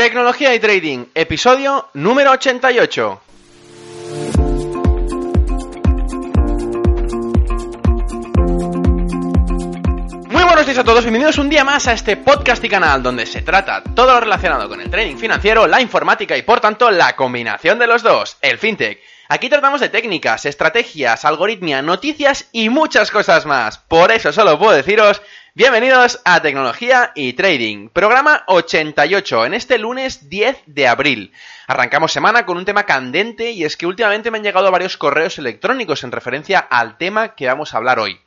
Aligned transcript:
Tecnología 0.00 0.54
y 0.54 0.58
Trading, 0.58 1.04
episodio 1.14 1.90
número 1.92 2.30
88. 2.30 3.20
Muy 10.30 10.42
buenos 10.42 10.64
días 10.64 10.78
a 10.78 10.84
todos, 10.84 11.04
bienvenidos 11.04 11.36
un 11.36 11.50
día 11.50 11.64
más 11.64 11.86
a 11.86 11.92
este 11.92 12.16
podcast 12.16 12.64
y 12.64 12.70
canal 12.70 13.02
donde 13.02 13.26
se 13.26 13.42
trata 13.42 13.82
todo 13.94 14.14
lo 14.14 14.20
relacionado 14.20 14.70
con 14.70 14.80
el 14.80 14.88
trading 14.88 15.16
financiero, 15.16 15.66
la 15.66 15.82
informática 15.82 16.34
y 16.34 16.40
por 16.40 16.60
tanto 16.60 16.90
la 16.90 17.14
combinación 17.14 17.78
de 17.78 17.86
los 17.86 18.02
dos, 18.02 18.38
el 18.40 18.56
fintech. 18.56 19.02
Aquí 19.28 19.50
tratamos 19.50 19.82
de 19.82 19.90
técnicas, 19.90 20.46
estrategias, 20.46 21.26
algoritmia, 21.26 21.82
noticias 21.82 22.48
y 22.52 22.70
muchas 22.70 23.10
cosas 23.10 23.44
más. 23.44 23.76
Por 23.76 24.10
eso 24.10 24.32
solo 24.32 24.58
puedo 24.58 24.72
deciros 24.72 25.20
Bienvenidos 25.52 26.20
a 26.24 26.40
Tecnología 26.40 27.10
y 27.16 27.32
Trading, 27.32 27.88
programa 27.88 28.44
88, 28.46 29.46
en 29.46 29.54
este 29.54 29.78
lunes 29.78 30.28
10 30.30 30.62
de 30.66 30.86
abril. 30.86 31.32
Arrancamos 31.66 32.12
semana 32.12 32.46
con 32.46 32.56
un 32.56 32.64
tema 32.64 32.84
candente 32.84 33.50
y 33.50 33.64
es 33.64 33.76
que 33.76 33.86
últimamente 33.86 34.30
me 34.30 34.38
han 34.38 34.44
llegado 34.44 34.70
varios 34.70 34.96
correos 34.96 35.38
electrónicos 35.38 36.04
en 36.04 36.12
referencia 36.12 36.60
al 36.60 36.98
tema 36.98 37.34
que 37.34 37.48
vamos 37.48 37.74
a 37.74 37.78
hablar 37.78 37.98
hoy. 37.98 38.20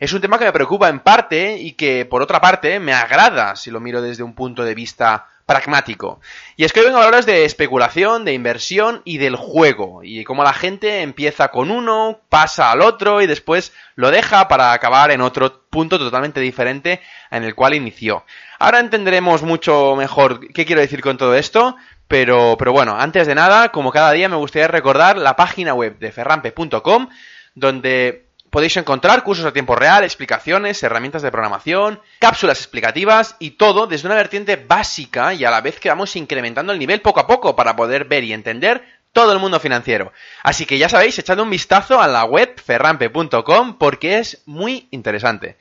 Es 0.00 0.14
un 0.14 0.22
tema 0.22 0.38
que 0.38 0.46
me 0.46 0.52
preocupa 0.52 0.88
en 0.88 1.00
parte 1.00 1.58
y 1.58 1.72
que 1.72 2.06
por 2.06 2.22
otra 2.22 2.40
parte 2.40 2.80
me 2.80 2.94
agrada 2.94 3.54
si 3.54 3.70
lo 3.70 3.78
miro 3.78 4.00
desde 4.00 4.22
un 4.22 4.34
punto 4.34 4.64
de 4.64 4.74
vista 4.74 5.26
pragmático. 5.52 6.18
Y 6.56 6.64
es 6.64 6.72
que 6.72 6.80
hoy 6.80 6.86
vengo 6.86 6.98
a 6.98 7.04
hablaros 7.04 7.26
de 7.26 7.44
especulación, 7.44 8.24
de 8.24 8.32
inversión 8.32 9.02
y 9.04 9.18
del 9.18 9.36
juego. 9.36 10.00
Y 10.02 10.24
cómo 10.24 10.44
la 10.44 10.54
gente 10.54 11.02
empieza 11.02 11.48
con 11.48 11.70
uno, 11.70 12.20
pasa 12.30 12.70
al 12.70 12.80
otro 12.80 13.20
y 13.20 13.26
después 13.26 13.72
lo 13.94 14.10
deja 14.10 14.48
para 14.48 14.72
acabar 14.72 15.10
en 15.10 15.20
otro 15.20 15.64
punto 15.68 15.98
totalmente 15.98 16.40
diferente 16.40 17.02
en 17.30 17.44
el 17.44 17.54
cual 17.54 17.74
inició. 17.74 18.24
Ahora 18.58 18.80
entenderemos 18.80 19.42
mucho 19.42 19.94
mejor 19.94 20.48
qué 20.52 20.64
quiero 20.64 20.80
decir 20.80 21.02
con 21.02 21.18
todo 21.18 21.34
esto. 21.34 21.76
Pero, 22.08 22.56
pero 22.58 22.72
bueno, 22.72 22.96
antes 22.98 23.26
de 23.26 23.34
nada, 23.34 23.70
como 23.70 23.90
cada 23.90 24.12
día 24.12 24.28
me 24.28 24.36
gustaría 24.36 24.68
recordar 24.68 25.16
la 25.16 25.34
página 25.34 25.72
web 25.72 25.98
de 25.98 26.12
ferrampe.com 26.12 27.08
donde 27.54 28.26
Podéis 28.52 28.76
encontrar 28.76 29.24
cursos 29.24 29.46
a 29.46 29.52
tiempo 29.54 29.76
real, 29.76 30.04
explicaciones, 30.04 30.82
herramientas 30.82 31.22
de 31.22 31.30
programación, 31.30 32.02
cápsulas 32.18 32.58
explicativas 32.58 33.34
y 33.38 33.52
todo 33.52 33.86
desde 33.86 34.06
una 34.08 34.14
vertiente 34.14 34.56
básica 34.56 35.32
y 35.32 35.46
a 35.46 35.50
la 35.50 35.62
vez 35.62 35.80
que 35.80 35.88
vamos 35.88 36.16
incrementando 36.16 36.70
el 36.74 36.78
nivel 36.78 37.00
poco 37.00 37.20
a 37.20 37.26
poco 37.26 37.56
para 37.56 37.74
poder 37.74 38.04
ver 38.04 38.24
y 38.24 38.34
entender 38.34 38.84
todo 39.10 39.32
el 39.32 39.38
mundo 39.38 39.58
financiero. 39.58 40.12
Así 40.42 40.66
que 40.66 40.76
ya 40.76 40.90
sabéis, 40.90 41.18
echad 41.18 41.38
un 41.38 41.48
vistazo 41.48 41.98
a 41.98 42.06
la 42.06 42.24
web 42.24 42.60
ferrampe.com 42.60 43.78
porque 43.78 44.18
es 44.18 44.42
muy 44.44 44.86
interesante. 44.90 45.56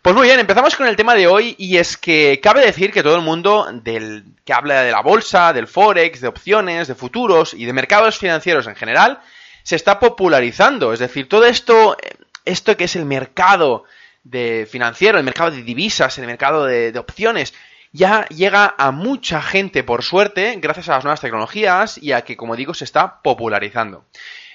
Pues 0.00 0.16
muy 0.16 0.26
bien, 0.26 0.40
empezamos 0.40 0.76
con 0.76 0.86
el 0.86 0.96
tema 0.96 1.14
de 1.14 1.26
hoy 1.26 1.54
y 1.58 1.76
es 1.76 1.98
que 1.98 2.40
cabe 2.42 2.64
decir 2.64 2.90
que 2.90 3.02
todo 3.02 3.16
el 3.16 3.20
mundo 3.20 3.68
del 3.70 4.24
que 4.46 4.54
habla 4.54 4.80
de 4.80 4.92
la 4.92 5.02
bolsa, 5.02 5.52
del 5.52 5.66
forex, 5.66 6.22
de 6.22 6.28
opciones, 6.28 6.88
de 6.88 6.94
futuros 6.94 7.52
y 7.52 7.66
de 7.66 7.74
mercados 7.74 8.16
financieros 8.16 8.66
en 8.66 8.76
general 8.76 9.20
se 9.62 9.76
está 9.76 10.00
popularizando, 10.00 10.94
es 10.94 11.00
decir, 11.00 11.28
todo 11.28 11.44
esto 11.44 11.96
esto 12.44 12.76
que 12.76 12.84
es 12.84 12.96
el 12.96 13.04
mercado 13.04 13.84
de 14.24 14.68
financiero, 14.70 15.18
el 15.18 15.24
mercado 15.24 15.50
de 15.50 15.62
divisas, 15.62 16.18
el 16.18 16.26
mercado 16.26 16.64
de, 16.64 16.92
de 16.92 16.98
opciones, 16.98 17.54
ya 17.92 18.26
llega 18.28 18.74
a 18.78 18.90
mucha 18.90 19.42
gente, 19.42 19.82
por 19.82 20.02
suerte, 20.02 20.56
gracias 20.60 20.88
a 20.88 20.94
las 20.94 21.04
nuevas 21.04 21.20
tecnologías 21.20 21.98
y 21.98 22.12
a 22.12 22.22
que, 22.22 22.36
como 22.36 22.56
digo, 22.56 22.74
se 22.74 22.84
está 22.84 23.20
popularizando. 23.22 24.04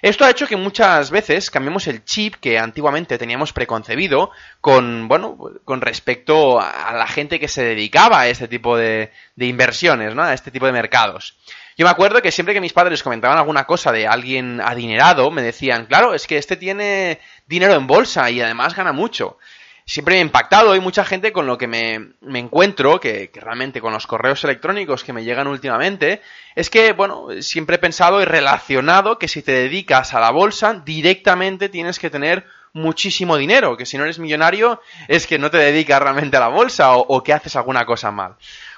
Esto 0.01 0.23
ha 0.23 0.29
hecho 0.29 0.47
que 0.47 0.55
muchas 0.55 1.09
veces 1.09 1.49
cambiemos 1.49 1.87
el 1.87 2.05
chip 2.05 2.35
que 2.35 2.59
antiguamente 2.59 3.17
teníamos 3.17 3.53
preconcebido 3.53 4.29
con, 4.61 5.07
bueno, 5.07 5.37
con 5.63 5.81
respecto 5.81 6.59
a 6.59 6.93
la 6.93 7.07
gente 7.07 7.39
que 7.39 7.47
se 7.47 7.63
dedicaba 7.63 8.21
a 8.21 8.27
este 8.27 8.47
tipo 8.47 8.77
de, 8.77 9.11
de 9.35 9.45
inversiones, 9.47 10.13
¿no? 10.13 10.21
A 10.21 10.33
este 10.33 10.51
tipo 10.51 10.67
de 10.67 10.73
mercados. 10.73 11.37
Yo 11.77 11.85
me 11.85 11.91
acuerdo 11.91 12.21
que 12.21 12.31
siempre 12.31 12.53
que 12.53 12.61
mis 12.61 12.71
padres 12.71 13.03
comentaban 13.03 13.37
alguna 13.37 13.65
cosa 13.65 13.91
de 13.91 14.07
alguien 14.07 14.61
adinerado, 14.61 15.29
me 15.29 15.41
decían, 15.41 15.87
claro, 15.87 16.13
es 16.13 16.25
que 16.25 16.37
este 16.37 16.55
tiene 16.55 17.19
dinero 17.47 17.73
en 17.73 17.87
bolsa 17.87 18.29
y 18.29 18.39
además 18.41 18.75
gana 18.75 18.93
mucho. 18.93 19.37
Siempre 19.87 20.15
me 20.15 20.19
ha 20.19 20.23
impactado 20.23 20.75
y 20.75 20.79
mucha 20.79 21.05
gente 21.05 21.31
con 21.31 21.45
lo 21.45 21.59
que 21.59 21.67
me, 21.67 22.13
me 22.21 22.39
encuentro, 22.39 22.99
que, 22.99 23.29
realmente 23.35 23.81
con 23.81 23.93
los 23.93 24.07
correos 24.07 24.43
electrónicos 24.43 25.03
que 25.03 25.13
me 25.13 25.23
llegan 25.23 25.45
últimamente, 25.45 26.23
es 26.55 26.71
que, 26.71 26.93
bueno, 26.93 27.27
siempre 27.41 27.75
he 27.75 27.79
pensado 27.79 28.19
y 28.19 28.25
relacionado 28.25 29.19
que 29.19 29.27
si 29.27 29.43
te 29.43 29.51
dedicas 29.51 30.15
a 30.15 30.19
la 30.19 30.31
bolsa, 30.31 30.81
directamente 30.83 31.69
tienes 31.69 31.99
que 31.99 32.09
tener 32.09 32.45
muchísimo 32.73 33.37
dinero, 33.37 33.77
que 33.77 33.85
si 33.85 33.97
no 33.97 34.03
eres 34.03 34.17
millonario 34.17 34.81
es 35.07 35.27
que 35.27 35.37
no 35.37 35.51
te 35.51 35.57
dedicas 35.57 36.01
realmente 36.01 36.35
a 36.35 36.41
la 36.41 36.47
bolsa 36.49 36.95
o, 36.97 37.23
que 37.23 37.31
haces 37.31 37.55
alguna 37.55 37.85
cosa 37.85 38.09
mal. 38.09 38.35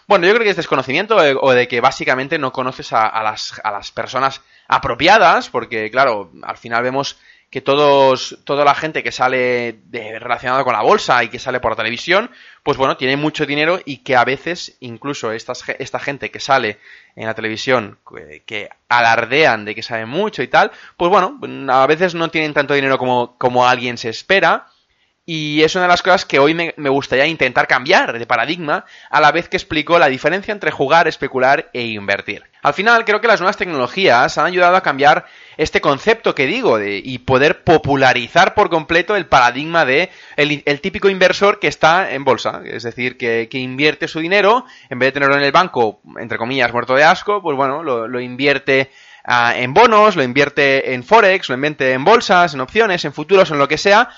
Bueno, 0.07 0.27
yo 0.27 0.33
creo 0.33 0.43
que 0.43 0.51
es 0.51 0.57
desconocimiento 0.57 1.15
o 1.15 1.51
de 1.51 1.67
que 1.69 1.81
básicamente 1.81 2.37
no 2.37 2.51
conoces 2.51 2.91
a, 2.91 3.23
las, 3.23 3.59
a 3.63 3.71
las 3.71 3.91
personas 3.91 4.41
apropiadas, 4.67 5.49
porque 5.49 5.89
claro, 5.89 6.31
al 6.43 6.57
final 6.57 6.83
vemos 6.83 7.17
que 7.49 7.61
todos, 7.61 8.39
toda 8.43 8.65
la 8.65 8.75
gente 8.75 9.03
que 9.03 9.11
sale 9.11 9.79
relacionada 9.91 10.63
con 10.63 10.73
la 10.73 10.81
bolsa 10.81 11.23
y 11.23 11.29
que 11.29 11.39
sale 11.39 11.61
por 11.61 11.71
la 11.71 11.77
televisión, 11.77 12.29
pues 12.63 12.77
bueno, 12.77 12.97
tiene 12.97 13.15
mucho 13.15 13.45
dinero 13.45 13.79
y 13.85 13.97
que 13.97 14.17
a 14.17 14.25
veces, 14.25 14.75
incluso 14.81 15.31
estas, 15.31 15.63
esta 15.79 15.99
gente 15.99 16.29
que 16.29 16.41
sale 16.41 16.79
en 17.15 17.25
la 17.25 17.35
televisión, 17.35 17.99
que, 18.09 18.43
que, 18.45 18.69
alardean 18.89 19.65
de 19.65 19.75
que 19.75 19.83
sabe 19.83 20.05
mucho 20.05 20.43
y 20.43 20.47
tal, 20.47 20.71
pues 20.97 21.09
bueno, 21.09 21.39
a 21.69 21.87
veces 21.87 22.15
no 22.15 22.29
tienen 22.29 22.53
tanto 22.53 22.73
dinero 22.73 22.97
como, 22.97 23.37
como 23.37 23.65
alguien 23.67 23.97
se 23.97 24.09
espera 24.09 24.67
y 25.29 25.61
es 25.63 25.75
una 25.75 25.83
de 25.83 25.89
las 25.89 26.01
cosas 26.01 26.23
que 26.23 26.39
hoy 26.39 26.53
me, 26.53 26.71
gustaría 26.89 27.27
intentar 27.27 27.67
cambiar 27.67 28.17
de 28.17 28.25
paradigma, 28.25 28.85
a 29.09 29.19
la 29.19 29.33
vez 29.33 29.49
que 29.49 29.57
explico 29.57 29.99
la 29.99 30.07
diferencia 30.07 30.53
entre 30.53 30.71
jugar, 30.71 31.09
especular 31.09 31.69
e 31.73 31.83
invertir. 31.83 32.45
Al 32.63 32.73
final, 32.73 33.03
creo 33.03 33.19
que 33.19 33.27
las 33.27 33.41
nuevas 33.41 33.57
tecnologías 33.57 34.37
han 34.37 34.45
ayudado 34.45 34.77
a 34.77 34.83
cambiar 34.83 35.25
este 35.57 35.81
concepto 35.81 36.33
que 36.33 36.45
digo 36.45 36.77
de, 36.77 37.01
y 37.03 37.19
poder 37.19 37.65
popularizar 37.65 38.53
por 38.53 38.69
completo 38.69 39.17
el 39.17 39.25
paradigma 39.25 39.83
de 39.83 40.11
el, 40.37 40.79
típico 40.79 41.09
inversor 41.09 41.59
que 41.59 41.67
está 41.67 42.09
en 42.13 42.23
bolsa. 42.23 42.61
Es 42.63 42.83
decir, 42.83 43.17
que, 43.17 43.49
que, 43.51 43.57
invierte 43.57 44.07
su 44.07 44.21
dinero, 44.21 44.63
en 44.89 44.97
vez 44.97 45.07
de 45.07 45.11
tenerlo 45.11 45.35
en 45.35 45.43
el 45.43 45.51
banco, 45.51 45.99
entre 46.17 46.37
comillas, 46.37 46.71
muerto 46.71 46.95
de 46.95 47.03
asco, 47.03 47.41
pues 47.41 47.57
bueno, 47.57 47.83
lo, 47.83 48.21
invierte 48.21 48.91
uh, 49.27 49.51
en 49.57 49.73
bonos, 49.73 50.15
lo 50.15 50.23
invierte 50.23 50.93
en 50.93 51.03
forex, 51.03 51.49
lo 51.49 51.55
invierte 51.55 51.91
en 51.91 52.05
bolsas, 52.05 52.53
en 52.53 52.61
opciones, 52.61 53.03
en 53.03 53.11
futuros, 53.11 53.51
en 53.51 53.57
lo 53.57 53.67
que 53.67 53.77
sea, 53.77 54.09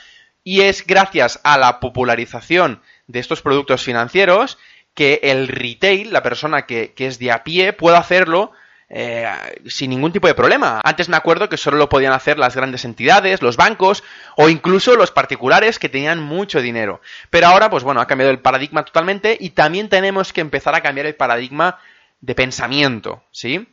y 0.44 0.62
es 0.62 0.86
gracias 0.86 1.40
a 1.44 1.58
la 1.58 1.80
popularización 1.80 2.82
de 3.08 3.20
estos 3.20 3.42
productos 3.42 3.84
financieros 3.84 4.58
que 4.94 5.20
el 5.24 5.48
retail, 5.48 6.12
la 6.12 6.24
persona 6.24 6.66
que, 6.66 6.94
es 6.98 7.20
de 7.20 7.32
a 7.32 7.44
pie, 7.44 7.74
puede 7.74 7.98
hacerlo 7.98 8.52
eh, 8.90 9.28
sin 9.68 9.92
ningún 9.92 10.12
tipo 10.12 10.28
de 10.28 10.34
problema. 10.34 10.82
Antes 10.84 11.10
me 11.10 11.16
acuerdo 11.16 11.48
que 11.48 11.58
solo 11.58 11.78
lo 11.78 11.90
podían 11.90 12.14
hacer 12.14 12.38
las 12.38 12.56
grandes 12.56 12.86
entidades, 12.86 13.42
los 13.42 13.56
bancos 13.56 14.04
o 14.36 14.50
incluso 14.50 14.96
los 14.96 15.12
particulares 15.12 15.80
que 15.80 15.90
tenían 15.90 16.20
mucho 16.20 16.62
dinero. 16.62 17.02
Pero 17.30 17.48
ahora, 17.48 17.70
pues 17.70 17.84
bueno, 17.84 18.02
ha 18.02 18.08
cambiado 18.08 18.32
el 18.32 18.40
paradigma 18.40 18.84
totalmente 18.84 19.38
y 19.40 19.52
también 19.52 19.90
tenemos 19.90 20.34
que 20.34 20.42
empezar 20.42 20.76
a 20.76 20.82
cambiar 20.82 21.06
el 21.06 21.16
paradigma 21.16 21.80
de 22.22 22.36
pensamiento, 22.36 23.24
¿sí? 23.32 23.68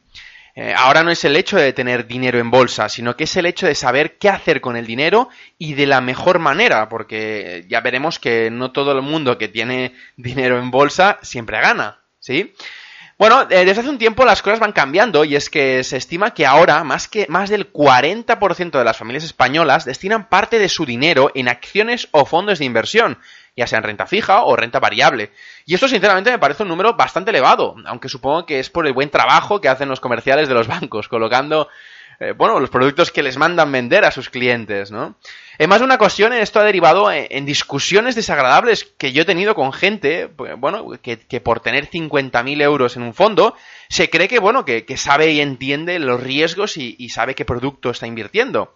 Eh, 0.58 0.72
ahora 0.74 1.02
no 1.02 1.10
es 1.10 1.22
el 1.26 1.36
hecho 1.36 1.58
de 1.58 1.74
tener 1.74 2.06
dinero 2.06 2.38
en 2.38 2.50
bolsa, 2.50 2.88
sino 2.88 3.14
que 3.14 3.24
es 3.24 3.36
el 3.36 3.44
hecho 3.44 3.66
de 3.66 3.74
saber 3.74 4.16
qué 4.16 4.30
hacer 4.30 4.62
con 4.62 4.74
el 4.74 4.86
dinero 4.86 5.28
y 5.58 5.74
de 5.74 5.86
la 5.86 6.00
mejor 6.00 6.38
manera, 6.38 6.88
porque 6.88 7.66
ya 7.68 7.82
veremos 7.82 8.18
que 8.18 8.50
no 8.50 8.72
todo 8.72 8.92
el 8.92 9.02
mundo 9.02 9.36
que 9.36 9.48
tiene 9.48 9.92
dinero 10.16 10.58
en 10.58 10.70
bolsa 10.70 11.18
siempre 11.20 11.60
gana, 11.60 12.00
¿sí? 12.18 12.54
Bueno, 13.18 13.42
eh, 13.50 13.66
desde 13.66 13.80
hace 13.80 13.90
un 13.90 13.98
tiempo 13.98 14.24
las 14.24 14.40
cosas 14.40 14.58
van 14.58 14.72
cambiando 14.72 15.26
y 15.26 15.36
es 15.36 15.50
que 15.50 15.84
se 15.84 15.98
estima 15.98 16.32
que 16.32 16.46
ahora 16.46 16.84
más 16.84 17.06
que 17.06 17.26
más 17.28 17.50
del 17.50 17.70
40% 17.70 18.78
de 18.78 18.84
las 18.84 18.96
familias 18.96 19.24
españolas 19.24 19.84
destinan 19.84 20.28
parte 20.28 20.58
de 20.58 20.70
su 20.70 20.86
dinero 20.86 21.32
en 21.34 21.48
acciones 21.48 22.08
o 22.12 22.24
fondos 22.24 22.58
de 22.58 22.64
inversión, 22.64 23.18
ya 23.56 23.66
sea 23.66 23.78
en 23.78 23.84
renta 23.84 24.06
fija 24.06 24.44
o 24.44 24.54
renta 24.54 24.78
variable. 24.78 25.30
Y 25.64 25.74
esto 25.74 25.88
sinceramente 25.88 26.30
me 26.30 26.38
parece 26.38 26.62
un 26.62 26.68
número 26.68 26.94
bastante 26.94 27.30
elevado, 27.30 27.74
aunque 27.86 28.08
supongo 28.08 28.46
que 28.46 28.60
es 28.60 28.70
por 28.70 28.86
el 28.86 28.92
buen 28.92 29.10
trabajo 29.10 29.60
que 29.60 29.68
hacen 29.68 29.88
los 29.88 30.00
comerciales 30.00 30.48
de 30.48 30.54
los 30.54 30.68
bancos, 30.68 31.08
colocando 31.08 31.68
eh, 32.18 32.32
bueno, 32.32 32.60
los 32.60 32.70
productos 32.70 33.10
que 33.10 33.22
les 33.22 33.36
mandan 33.36 33.70
vender 33.70 34.04
a 34.04 34.10
sus 34.10 34.30
clientes, 34.30 34.90
¿no? 34.90 35.16
En 35.58 35.68
más 35.68 35.80
de 35.80 35.84
una 35.84 35.96
ocasión 35.96 36.32
esto 36.32 36.60
ha 36.60 36.64
derivado 36.64 37.10
en, 37.12 37.44
discusiones 37.44 38.14
desagradables 38.14 38.84
que 38.84 39.12
yo 39.12 39.22
he 39.22 39.26
tenido 39.26 39.54
con 39.54 39.72
gente, 39.72 40.28
pues, 40.28 40.58
bueno, 40.58 40.92
que, 41.02 41.40
por 41.40 41.60
tener 41.60 41.90
50.000 41.90 42.62
euros 42.62 42.96
en 42.96 43.02
un 43.02 43.14
fondo, 43.14 43.54
se 43.88 44.08
cree 44.08 44.28
que, 44.28 44.38
bueno, 44.38 44.64
que, 44.64 44.84
sabe 44.96 45.32
y 45.32 45.40
entiende 45.40 45.98
los 45.98 46.22
riesgos 46.22 46.76
y, 46.78 46.96
y 46.98 47.10
sabe 47.10 47.34
qué 47.34 47.44
producto 47.44 47.90
está 47.90 48.06
invirtiendo. 48.06 48.74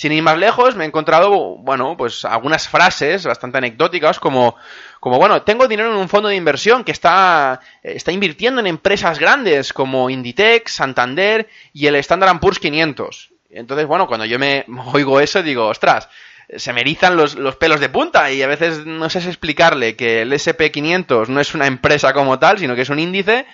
Sin 0.00 0.12
ir 0.12 0.22
más 0.22 0.38
lejos, 0.38 0.76
me 0.76 0.84
he 0.84 0.86
encontrado, 0.86 1.58
bueno, 1.58 1.94
pues 1.94 2.24
algunas 2.24 2.66
frases 2.66 3.26
bastante 3.26 3.58
anecdóticas 3.58 4.18
como, 4.18 4.56
como 4.98 5.18
bueno, 5.18 5.42
tengo 5.42 5.68
dinero 5.68 5.92
en 5.92 5.98
un 5.98 6.08
fondo 6.08 6.30
de 6.30 6.36
inversión 6.36 6.84
que 6.84 6.92
está, 6.92 7.60
está 7.82 8.10
invirtiendo 8.10 8.62
en 8.62 8.66
empresas 8.66 9.18
grandes 9.18 9.74
como 9.74 10.08
Inditex, 10.08 10.72
Santander 10.72 11.50
y 11.74 11.86
el 11.86 11.96
Standard 11.96 12.40
Poor's 12.40 12.58
500. 12.58 13.32
Entonces, 13.50 13.86
bueno, 13.86 14.06
cuando 14.06 14.24
yo 14.24 14.38
me 14.38 14.64
oigo 14.94 15.20
eso, 15.20 15.42
digo, 15.42 15.66
ostras, 15.66 16.08
se 16.56 16.72
me 16.72 16.80
erizan 16.80 17.18
los, 17.18 17.34
los, 17.34 17.56
pelos 17.56 17.78
de 17.78 17.90
punta 17.90 18.32
y 18.32 18.40
a 18.40 18.46
veces 18.46 18.86
no 18.86 19.10
sé 19.10 19.18
explicarle 19.18 19.96
que 19.96 20.22
el 20.22 20.32
SP500 20.32 21.26
no 21.28 21.42
es 21.42 21.54
una 21.54 21.66
empresa 21.66 22.14
como 22.14 22.38
tal, 22.38 22.58
sino 22.58 22.74
que 22.74 22.82
es 22.82 22.88
un 22.88 23.00
índice 23.00 23.44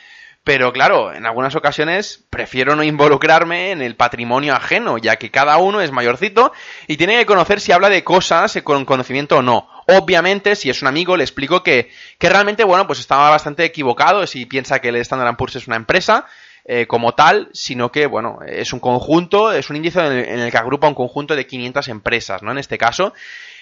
pero 0.46 0.72
claro, 0.72 1.12
en 1.12 1.26
algunas 1.26 1.56
ocasiones 1.56 2.25
prefiero 2.31 2.76
no 2.76 2.84
involucrarme 2.84 3.72
en 3.72 3.82
el 3.82 3.96
patrimonio 3.96 4.54
ajeno, 4.54 4.96
ya 4.96 5.16
que 5.16 5.32
cada 5.32 5.56
uno 5.56 5.81
es 5.81 5.90
mayorcito 5.90 6.52
y 6.87 6.96
tiene 6.96 7.19
que 7.19 7.26
conocer 7.26 7.60
si 7.60 7.72
habla 7.72 7.88
de 7.88 8.04
cosas 8.04 8.56
con 8.62 8.84
conocimiento 8.84 9.38
o 9.38 9.43
no. 9.43 9.69
Obviamente, 9.88 10.54
si 10.54 10.70
es 10.70 10.82
un 10.82 10.87
amigo, 10.87 11.16
le 11.16 11.25
explico 11.25 11.64
que, 11.64 11.90
que 12.20 12.28
realmente, 12.28 12.62
bueno, 12.62 12.87
pues 12.87 13.00
estaba 13.00 13.28
bastante 13.28 13.64
equivocado 13.64 14.25
si 14.28 14.46
piensa 14.46 14.78
que 14.78 14.90
el 14.90 14.96
Standard 14.96 15.37
Poor's 15.37 15.56
es 15.56 15.66
una 15.66 15.75
empresa, 15.75 16.26
eh, 16.64 16.87
como 16.87 17.16
tal, 17.16 17.48
sino 17.52 17.90
que, 17.90 18.06
bueno, 18.06 18.38
es 18.46 18.72
un 18.72 18.78
conjunto, 18.78 19.50
es 19.50 19.69
un 19.69 19.75
índice 19.75 19.98
en 19.98 20.38
el, 20.38 20.52
que 20.52 20.58
agrupa 20.58 20.87
un 20.87 20.94
conjunto 20.94 21.34
de 21.34 21.48
500 21.48 21.88
empresas, 21.88 22.44
¿no? 22.44 22.52
En 22.52 22.58
este 22.58 22.78
caso. 22.78 23.14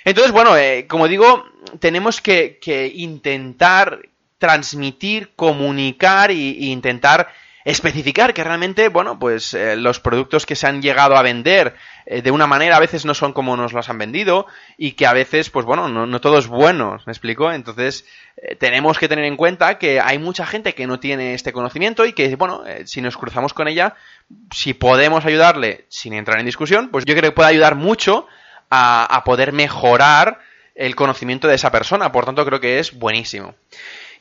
Entonces, 0.05 0.33
bueno, 0.33 0.55
eh, 0.55 0.87
como 0.87 1.09
digo, 1.09 1.47
tenemos 1.81 2.21
que, 2.21 2.59
que 2.61 2.93
intentar 2.95 4.01
transmitir, 4.39 5.33
comunicar 5.37 6.31
e, 6.31 6.35
intentar 6.35 7.29
especificar 7.65 8.35
que 8.35 8.45
realmente, 8.45 8.89
bueno, 8.91 9.19
pues 9.19 9.55
eh, 9.55 9.75
los 9.77 9.99
productos 9.99 10.45
que 10.45 10.55
se 10.55 10.67
han 10.67 10.83
llegado 10.83 11.17
a 11.17 11.23
vender 11.23 11.75
eh, 12.05 12.21
de 12.21 12.31
una 12.31 12.47
manera 12.47 12.77
a 12.77 12.81
veces 12.81 13.07
no 13.07 13.15
son 13.15 13.33
como 13.33 13.57
nos 13.57 13.73
los 13.73 13.89
han 13.89 13.97
vendido 13.97 14.47
y 14.77 14.93
que 14.93 15.07
a 15.07 15.15
veces, 15.15 15.49
pues 15.49 15.65
bueno, 15.65 15.89
no, 15.89 16.21
todo 16.21 16.39
es 16.39 16.47
bueno, 16.47 16.99
¿me 17.07 17.13
explico? 17.13 17.51
Entonces, 17.51 18.05
eh, 18.37 18.55
tenemos 18.55 18.99
que 18.99 19.09
tener 19.09 19.25
en 19.25 19.37
cuenta 19.37 19.79
que 19.79 19.99
hay 19.99 20.19
mucha 20.19 20.45
gente 20.45 20.75
que 20.75 20.87
no 20.87 21.01
tiene 21.01 21.33
este 21.33 21.53
conocimiento 21.53 22.05
y 22.05 22.13
que, 22.13 22.37
bueno, 22.37 22.63
si 22.85 23.01
nos 23.01 23.17
cruzamos 23.17 23.55
con 23.55 23.67
ella, 23.67 23.95
si 24.51 24.75
podemos 24.75 25.25
ayudarle 25.25 25.87
sin 25.89 26.13
entrar 26.13 26.39
en 26.39 26.47
discusión, 26.47 26.91
pues 26.91 27.07
yo 27.07 27.15
creo 27.15 27.31
que 27.31 27.37
puede 27.37 27.49
ayudar 27.49 27.77
mucho 27.77 28.27
a 28.77 29.23
poder 29.25 29.53
mejorar 29.53 30.41
el 30.75 30.97
conocimiento 30.97 31.47
de 31.47 31.55
esa 31.55 31.71
persona, 31.71 32.11
por 32.11 32.25
tanto 32.25 32.45
creo 32.45 32.61
que 32.61 32.81
es 32.81 32.99
buenísimo. 32.99 33.55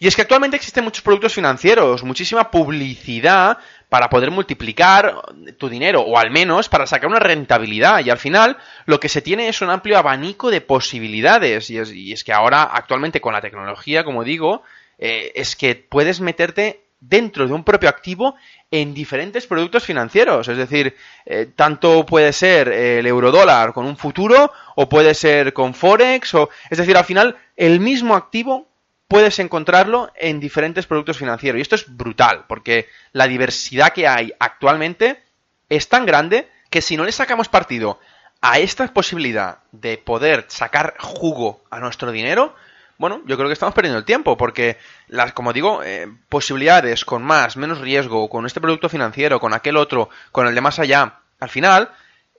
Y 0.03 0.07
es 0.07 0.17
que 0.17 0.23
actualmente 0.23 0.57
existen 0.57 0.83
muchos 0.83 1.01
productos 1.01 1.33
financieros, 1.33 2.03
muchísima 2.03 2.51
publicidad 2.51 3.57
para 3.87 4.09
poder 4.09 4.31
multiplicar 4.31 5.15
tu 5.57 5.69
dinero, 5.69 6.01
o 6.01 6.17
al 6.17 6.29
menos 6.29 6.67
para 6.67 6.85
sacar 6.85 7.09
una 7.09 7.19
rentabilidad. 7.19 8.03
Y 8.03 8.09
al 8.09 8.17
final 8.17 8.57
lo 8.85 8.99
que 8.99 9.07
se 9.07 9.21
tiene 9.21 9.47
es 9.47 9.61
un 9.61 9.69
amplio 9.69 9.97
abanico 9.97 10.51
de 10.51 10.59
posibilidades. 10.59 11.69
Y 11.69 12.11
es, 12.11 12.23
que 12.25 12.33
ahora, 12.33 12.63
actualmente 12.63 13.21
con 13.21 13.31
la 13.31 13.39
tecnología, 13.39 14.03
como 14.03 14.25
digo, 14.25 14.63
eh, 14.97 15.31
es 15.35 15.55
que 15.55 15.75
puedes 15.75 16.19
meterte 16.19 16.81
dentro 16.99 17.47
de 17.47 17.53
un 17.53 17.63
propio 17.63 17.87
activo 17.87 18.35
en 18.71 18.93
diferentes 18.93 19.47
productos 19.47 19.85
financieros. 19.85 20.49
Es 20.49 20.57
decir, 20.57 20.97
eh, 21.25 21.47
tanto 21.55 22.05
puede 22.05 22.33
ser 22.33 22.67
el 22.67 23.07
eurodólar 23.07 23.71
con 23.71 23.85
un 23.85 23.95
futuro 23.95 24.51
o 24.75 24.89
puede 24.89 25.13
ser 25.13 25.53
con 25.53 25.73
Forex. 25.73 26.33
O, 26.33 26.49
es 26.69 26.77
decir, 26.77 26.97
al 26.97 27.05
final 27.05 27.37
el 27.55 27.79
mismo 27.79 28.17
activo 28.17 28.67
puedes 29.13 29.37
encontrarlo 29.37 30.11
en 30.15 30.39
diferentes 30.39 30.87
productos 30.87 31.19
financieros. 31.19 31.59
Y 31.59 31.61
esto 31.61 31.75
es 31.75 31.95
brutal, 31.95 32.45
porque 32.47 32.89
la 33.11 33.27
diversidad 33.27 33.93
que 33.93 34.07
hay 34.07 34.33
actualmente 34.39 35.21
es 35.69 35.87
tan 35.87 36.07
grande 36.07 36.49
que 36.71 36.81
si 36.81 36.97
no 36.97 37.03
le 37.03 37.11
sacamos 37.11 37.47
partido 37.47 37.99
a 38.41 38.57
esta 38.57 38.91
posibilidad 38.91 39.59
de 39.71 39.99
poder 39.99 40.45
sacar 40.47 40.95
jugo 40.97 41.63
a 41.69 41.79
nuestro 41.79 42.11
dinero, 42.11 42.55
bueno, 42.97 43.21
yo 43.27 43.37
creo 43.37 43.49
que 43.49 43.53
estamos 43.53 43.75
perdiendo 43.75 43.99
el 43.99 44.05
tiempo, 44.05 44.35
porque 44.35 44.79
las, 45.07 45.31
como 45.33 45.53
digo, 45.53 45.83
eh, 45.83 46.07
posibilidades 46.27 47.05
con 47.05 47.21
más, 47.21 47.55
menos 47.55 47.81
riesgo, 47.81 48.31
con 48.31 48.47
este 48.47 48.61
producto 48.61 48.89
financiero, 48.89 49.39
con 49.39 49.53
aquel 49.53 49.77
otro, 49.77 50.09
con 50.31 50.47
el 50.47 50.55
de 50.55 50.61
más 50.61 50.79
allá, 50.79 51.19
al 51.39 51.49
final, 51.49 51.91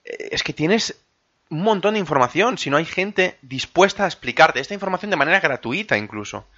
eh, 0.04 0.30
es 0.32 0.42
que 0.42 0.52
tienes 0.52 0.96
un 1.50 1.62
montón 1.62 1.94
de 1.94 2.00
información, 2.00 2.58
si 2.58 2.68
no 2.68 2.78
hay 2.78 2.84
gente 2.84 3.38
dispuesta 3.42 4.02
a 4.02 4.08
explicarte 4.08 4.58
esta 4.58 4.74
información 4.74 5.10
de 5.10 5.16
manera 5.16 5.38
gratuita 5.38 5.96
incluso. 5.96 6.48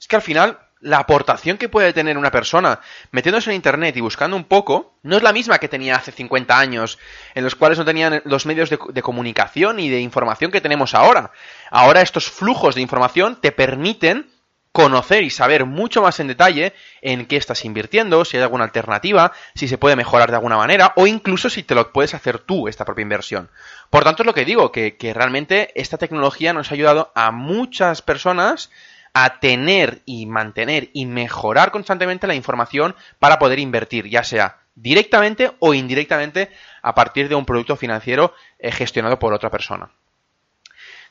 Es 0.00 0.06
que 0.06 0.16
al 0.16 0.22
final 0.22 0.58
la 0.80 0.98
aportación 0.98 1.58
que 1.58 1.68
puede 1.68 1.92
tener 1.92 2.16
una 2.16 2.30
persona 2.30 2.80
metiéndose 3.10 3.50
en 3.50 3.56
Internet 3.56 3.96
y 3.96 4.00
buscando 4.00 4.36
un 4.36 4.44
poco 4.44 4.94
no 5.02 5.16
es 5.16 5.22
la 5.22 5.32
misma 5.32 5.58
que 5.58 5.68
tenía 5.68 5.96
hace 5.96 6.12
50 6.12 6.58
años, 6.58 6.98
en 7.34 7.44
los 7.44 7.54
cuales 7.54 7.78
no 7.78 7.84
tenían 7.84 8.22
los 8.24 8.46
medios 8.46 8.70
de, 8.70 9.02
comunicación 9.02 9.80
y 9.80 9.88
de 9.88 10.00
información 10.00 10.50
que 10.50 10.60
tenemos 10.60 10.94
ahora. 10.94 11.32
Ahora 11.70 12.02
estos 12.02 12.30
flujos 12.30 12.74
de 12.74 12.82
información 12.82 13.40
te 13.40 13.52
permiten 13.52 14.30
conocer 14.70 15.24
y 15.24 15.30
saber 15.30 15.64
mucho 15.64 16.02
más 16.02 16.20
en 16.20 16.28
detalle 16.28 16.74
en 17.00 17.26
qué 17.26 17.36
estás 17.36 17.64
invirtiendo, 17.64 18.24
si 18.24 18.36
hay 18.36 18.44
alguna 18.44 18.64
alternativa, 18.64 19.32
si 19.56 19.66
se 19.66 19.78
puede 19.78 19.96
mejorar 19.96 20.30
de 20.30 20.36
alguna 20.36 20.56
manera 20.56 20.92
o 20.94 21.08
incluso 21.08 21.50
si 21.50 21.64
te 21.64 21.74
lo 21.74 21.92
puedes 21.92 22.14
hacer 22.14 22.38
tú 22.38 22.68
esta 22.68 22.84
propia 22.84 23.02
inversión. 23.02 23.50
Por 23.90 24.04
tanto 24.04 24.22
es 24.22 24.26
lo 24.26 24.34
que 24.34 24.44
digo, 24.44 24.70
que 24.70 25.12
realmente 25.12 25.72
esta 25.74 25.98
tecnología 25.98 26.52
nos 26.52 26.70
ha 26.70 26.74
ayudado 26.74 27.10
a 27.16 27.32
muchas 27.32 28.02
personas 28.02 28.70
a 29.12 29.40
tener 29.40 30.02
y 30.04 30.26
mantener 30.26 30.90
y 30.92 31.06
mejorar 31.06 31.70
constantemente 31.70 32.26
la 32.26 32.34
información 32.34 32.94
para 33.18 33.38
poder 33.38 33.58
invertir, 33.58 34.08
ya 34.08 34.24
sea 34.24 34.58
directamente 34.74 35.52
o 35.58 35.74
indirectamente 35.74 36.50
a 36.82 36.94
partir 36.94 37.28
de 37.28 37.34
un 37.34 37.44
producto 37.44 37.76
financiero 37.76 38.32
eh, 38.58 38.70
gestionado 38.70 39.18
por 39.18 39.32
otra 39.32 39.50
persona. 39.50 39.90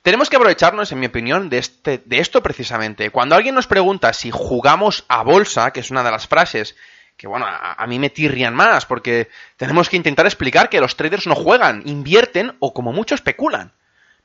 Tenemos 0.01 0.29
que 0.29 0.37
aprovecharnos, 0.37 0.91
en 0.91 0.99
mi 0.99 1.07
opinión, 1.07 1.49
de, 1.49 1.57
este, 1.57 2.01
de 2.05 2.19
esto 2.19 2.41
precisamente. 2.41 3.09
Cuando 3.09 3.35
alguien 3.35 3.55
nos 3.55 3.67
pregunta 3.67 4.13
si 4.13 4.31
jugamos 4.31 5.03
a 5.09 5.23
bolsa, 5.23 5.71
que 5.71 5.81
es 5.81 5.91
una 5.91 6.03
de 6.03 6.11
las 6.11 6.27
frases 6.27 6.75
que, 7.17 7.27
bueno, 7.27 7.45
a, 7.47 7.85
mí 7.87 7.97
me 7.97 8.11
tirrian 8.11 8.53
más, 8.53 8.85
porque 8.85 9.27
tenemos 9.57 9.89
que 9.89 9.97
intentar 9.97 10.27
explicar 10.27 10.69
que 10.69 10.79
los 10.79 10.95
traders 10.95 11.25
no 11.25 11.33
juegan, 11.33 11.81
invierten 11.85 12.55
o 12.59 12.73
como 12.73 12.93
mucho 12.93 13.15
especulan. 13.15 13.73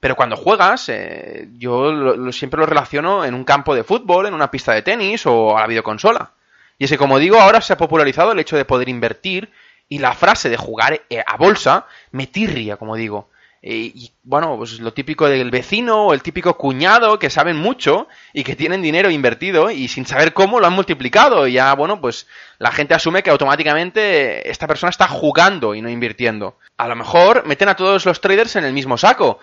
Pero 0.02 0.16
cuando 0.16 0.36
juegas, 0.36 0.88
eh, 0.88 1.46
yo 1.58 2.32
siempre 2.32 2.58
lo 2.58 2.66
relaciono 2.66 3.24
en 3.24 3.34
un 3.34 3.44
campo 3.44 3.72
de 3.72 3.84
fútbol, 3.84 4.26
en 4.26 4.34
una 4.34 4.50
pista 4.50 4.72
de 4.72 4.82
tenis 4.82 5.26
o 5.26 5.56
a 5.56 5.60
la 5.60 5.68
videoconsola. 5.68 6.32
Y 6.76 6.86
es 6.86 6.90
que, 6.90 6.98
como 6.98 7.20
digo, 7.20 7.38
ahora 7.40 7.60
se 7.60 7.72
ha 7.72 7.76
popularizado 7.76 8.32
el 8.32 8.40
hecho 8.40 8.56
de 8.56 8.64
poder 8.64 8.88
invertir 8.88 9.52
y 9.88 10.00
la 10.00 10.12
frase 10.14 10.48
de 10.48 10.56
jugar 10.56 11.02
eh, 11.08 11.22
a 11.24 11.36
bolsa 11.36 11.86
me 12.10 12.26
tirria, 12.26 12.78
como 12.78 12.96
digo. 12.96 13.28
Eh, 13.62 13.92
y 13.94 14.10
bueno, 14.24 14.56
pues 14.56 14.80
lo 14.80 14.92
típico 14.92 15.28
del 15.28 15.52
vecino 15.52 16.06
o 16.06 16.14
el 16.14 16.22
típico 16.22 16.58
cuñado 16.58 17.20
que 17.20 17.30
saben 17.30 17.56
mucho 17.56 18.08
y 18.32 18.42
que 18.42 18.56
tienen 18.56 18.82
dinero 18.82 19.08
invertido 19.08 19.70
y 19.70 19.86
sin 19.86 20.04
saber 20.04 20.32
cómo 20.32 20.58
lo 20.58 20.66
han 20.66 20.72
multiplicado. 20.72 21.46
Y 21.46 21.52
ya, 21.52 21.72
bueno, 21.76 22.00
pues 22.00 22.26
la 22.58 22.72
gente 22.72 22.94
asume 22.94 23.22
que 23.22 23.30
automáticamente 23.30 24.50
esta 24.50 24.66
persona 24.66 24.90
está 24.90 25.06
jugando 25.06 25.76
y 25.76 25.80
no 25.80 25.88
invirtiendo. 25.88 26.58
A 26.76 26.88
lo 26.88 26.96
mejor 26.96 27.46
meten 27.46 27.68
a 27.68 27.76
todos 27.76 28.04
los 28.04 28.20
traders 28.20 28.56
en 28.56 28.64
el 28.64 28.72
mismo 28.72 28.98
saco. 28.98 29.38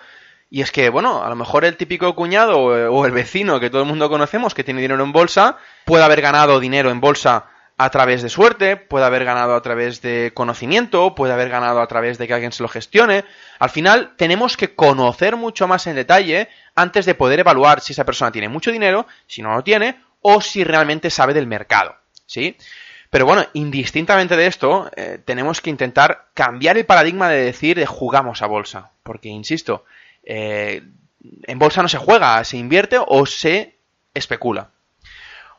Y 0.50 0.62
es 0.62 0.72
que, 0.72 0.90
bueno, 0.90 1.22
a 1.22 1.28
lo 1.28 1.36
mejor 1.36 1.64
el 1.64 1.76
típico 1.76 2.14
cuñado 2.16 2.58
o 2.58 3.06
el 3.06 3.12
vecino 3.12 3.60
que 3.60 3.70
todo 3.70 3.82
el 3.82 3.88
mundo 3.88 4.08
conocemos 4.08 4.52
que 4.52 4.64
tiene 4.64 4.80
dinero 4.80 5.04
en 5.04 5.12
bolsa 5.12 5.58
puede 5.84 6.02
haber 6.02 6.20
ganado 6.20 6.58
dinero 6.58 6.90
en 6.90 7.00
bolsa 7.00 7.46
a 7.78 7.88
través 7.88 8.20
de 8.20 8.28
suerte, 8.28 8.76
puede 8.76 9.06
haber 9.06 9.24
ganado 9.24 9.54
a 9.54 9.62
través 9.62 10.02
de 10.02 10.32
conocimiento, 10.34 11.14
puede 11.14 11.32
haber 11.32 11.48
ganado 11.48 11.80
a 11.80 11.86
través 11.86 12.18
de 12.18 12.26
que 12.26 12.34
alguien 12.34 12.52
se 12.52 12.62
lo 12.62 12.68
gestione. 12.68 13.24
Al 13.58 13.70
final 13.70 14.12
tenemos 14.16 14.58
que 14.58 14.74
conocer 14.74 15.36
mucho 15.36 15.66
más 15.66 15.86
en 15.86 15.96
detalle 15.96 16.48
antes 16.74 17.06
de 17.06 17.14
poder 17.14 17.40
evaluar 17.40 17.80
si 17.80 17.94
esa 17.94 18.04
persona 18.04 18.32
tiene 18.32 18.50
mucho 18.50 18.70
dinero, 18.70 19.06
si 19.26 19.40
no 19.40 19.54
lo 19.54 19.64
tiene, 19.64 19.98
o 20.20 20.42
si 20.42 20.62
realmente 20.62 21.08
sabe 21.08 21.32
del 21.32 21.46
mercado. 21.46 21.94
¿Sí? 22.26 22.58
Pero 23.08 23.24
bueno, 23.24 23.46
indistintamente 23.54 24.36
de 24.36 24.46
esto, 24.46 24.90
eh, 24.94 25.18
tenemos 25.24 25.62
que 25.62 25.70
intentar 25.70 26.26
cambiar 26.34 26.76
el 26.76 26.84
paradigma 26.84 27.30
de 27.30 27.44
decir 27.44 27.82
jugamos 27.86 28.42
a 28.42 28.46
bolsa. 28.46 28.90
Porque, 29.02 29.30
insisto, 29.30 29.86
eh, 30.24 30.82
en 31.44 31.58
bolsa 31.58 31.82
no 31.82 31.88
se 31.88 31.98
juega, 31.98 32.42
se 32.44 32.56
invierte 32.56 32.96
o 32.98 33.26
se 33.26 33.78
especula. 34.14 34.70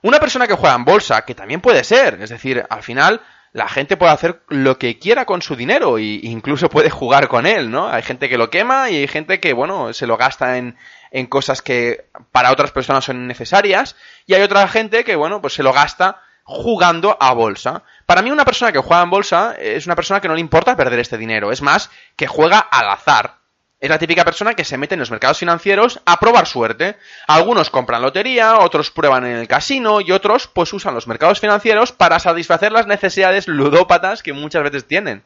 Una 0.01 0.19
persona 0.19 0.47
que 0.47 0.55
juega 0.55 0.75
en 0.75 0.85
bolsa, 0.85 1.25
que 1.25 1.35
también 1.35 1.61
puede 1.61 1.83
ser, 1.83 2.19
es 2.21 2.29
decir, 2.29 2.65
al 2.69 2.81
final 2.81 3.21
la 3.53 3.67
gente 3.67 3.97
puede 3.97 4.13
hacer 4.13 4.41
lo 4.47 4.79
que 4.79 4.97
quiera 4.97 5.25
con 5.25 5.41
su 5.41 5.55
dinero 5.55 5.97
e 5.97 6.21
incluso 6.23 6.69
puede 6.69 6.89
jugar 6.89 7.27
con 7.27 7.45
él, 7.45 7.69
¿no? 7.69 7.87
Hay 7.87 8.01
gente 8.01 8.29
que 8.29 8.37
lo 8.37 8.49
quema 8.49 8.89
y 8.89 8.95
hay 8.95 9.07
gente 9.07 9.39
que, 9.39 9.53
bueno, 9.53 9.93
se 9.93 10.07
lo 10.07 10.17
gasta 10.17 10.57
en, 10.57 10.77
en 11.11 11.27
cosas 11.27 11.61
que 11.61 12.05
para 12.31 12.51
otras 12.51 12.71
personas 12.71 13.03
son 13.03 13.27
necesarias 13.27 13.95
y 14.25 14.33
hay 14.33 14.41
otra 14.41 14.67
gente 14.67 15.03
que, 15.03 15.15
bueno, 15.15 15.41
pues 15.41 15.53
se 15.53 15.63
lo 15.63 15.73
gasta 15.73 16.21
jugando 16.43 17.17
a 17.19 17.33
bolsa. 17.33 17.83
Para 18.05 18.21
mí 18.21 18.31
una 18.31 18.45
persona 18.45 18.71
que 18.71 18.79
juega 18.79 19.03
en 19.03 19.09
bolsa 19.09 19.55
es 19.59 19.85
una 19.85 19.95
persona 19.95 20.21
que 20.21 20.27
no 20.27 20.33
le 20.33 20.41
importa 20.41 20.75
perder 20.75 20.99
este 20.99 21.17
dinero, 21.17 21.51
es 21.51 21.61
más, 21.61 21.91
que 22.15 22.27
juega 22.27 22.59
al 22.59 22.89
azar. 22.89 23.40
Es 23.81 23.89
la 23.89 23.97
típica 23.97 24.23
persona 24.23 24.53
que 24.53 24.63
se 24.63 24.77
mete 24.77 24.93
en 24.93 24.99
los 24.99 25.09
mercados 25.09 25.39
financieros 25.39 26.01
a 26.05 26.19
probar 26.19 26.45
suerte. 26.45 26.97
Algunos 27.27 27.71
compran 27.71 28.03
lotería, 28.03 28.59
otros 28.59 28.91
prueban 28.91 29.25
en 29.25 29.37
el 29.37 29.47
casino 29.47 30.01
y 30.01 30.11
otros 30.11 30.47
pues 30.47 30.71
usan 30.71 30.93
los 30.93 31.07
mercados 31.07 31.39
financieros 31.39 31.91
para 31.91 32.19
satisfacer 32.19 32.71
las 32.71 32.85
necesidades 32.85 33.47
ludópatas 33.47 34.21
que 34.21 34.33
muchas 34.33 34.61
veces 34.61 34.85
tienen. 34.85 35.23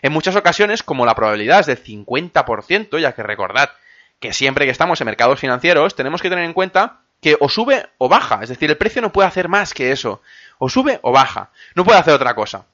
En 0.00 0.12
muchas 0.12 0.36
ocasiones, 0.36 0.82
como 0.82 1.04
la 1.04 1.14
probabilidad 1.14 1.60
es 1.60 1.66
del 1.66 1.84
50%, 1.84 2.98
ya 2.98 3.12
que 3.12 3.22
recordad 3.22 3.72
que 4.20 4.32
siempre 4.32 4.64
que 4.64 4.70
estamos 4.72 4.98
en 5.02 5.04
mercados 5.04 5.38
financieros 5.38 5.94
tenemos 5.94 6.22
que 6.22 6.30
tener 6.30 6.44
en 6.44 6.54
cuenta 6.54 7.00
que 7.20 7.36
o 7.40 7.50
sube 7.50 7.90
o 7.98 8.08
baja, 8.08 8.40
es 8.42 8.48
decir, 8.48 8.70
el 8.70 8.78
precio 8.78 9.02
no 9.02 9.12
puede 9.12 9.28
hacer 9.28 9.48
más 9.48 9.74
que 9.74 9.92
eso, 9.92 10.22
o 10.56 10.70
sube 10.70 10.98
o 11.02 11.12
baja, 11.12 11.50
no 11.74 11.84
puede 11.84 11.98
hacer 11.98 12.14
otra 12.14 12.34
cosa. 12.34 12.64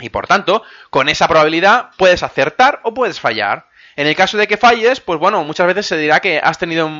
Y 0.00 0.08
por 0.08 0.26
tanto, 0.26 0.62
con 0.90 1.08
esa 1.08 1.28
probabilidad 1.28 1.90
puedes 1.98 2.22
acertar 2.22 2.80
o 2.84 2.94
puedes 2.94 3.20
fallar. 3.20 3.66
En 3.96 4.06
el 4.06 4.16
caso 4.16 4.36
de 4.38 4.46
que 4.46 4.56
falles, 4.56 5.00
pues 5.00 5.18
bueno, 5.18 5.44
muchas 5.44 5.66
veces 5.66 5.86
se 5.86 5.96
dirá 5.96 6.20
que 6.20 6.38
has 6.38 6.58
tenido 6.58 6.90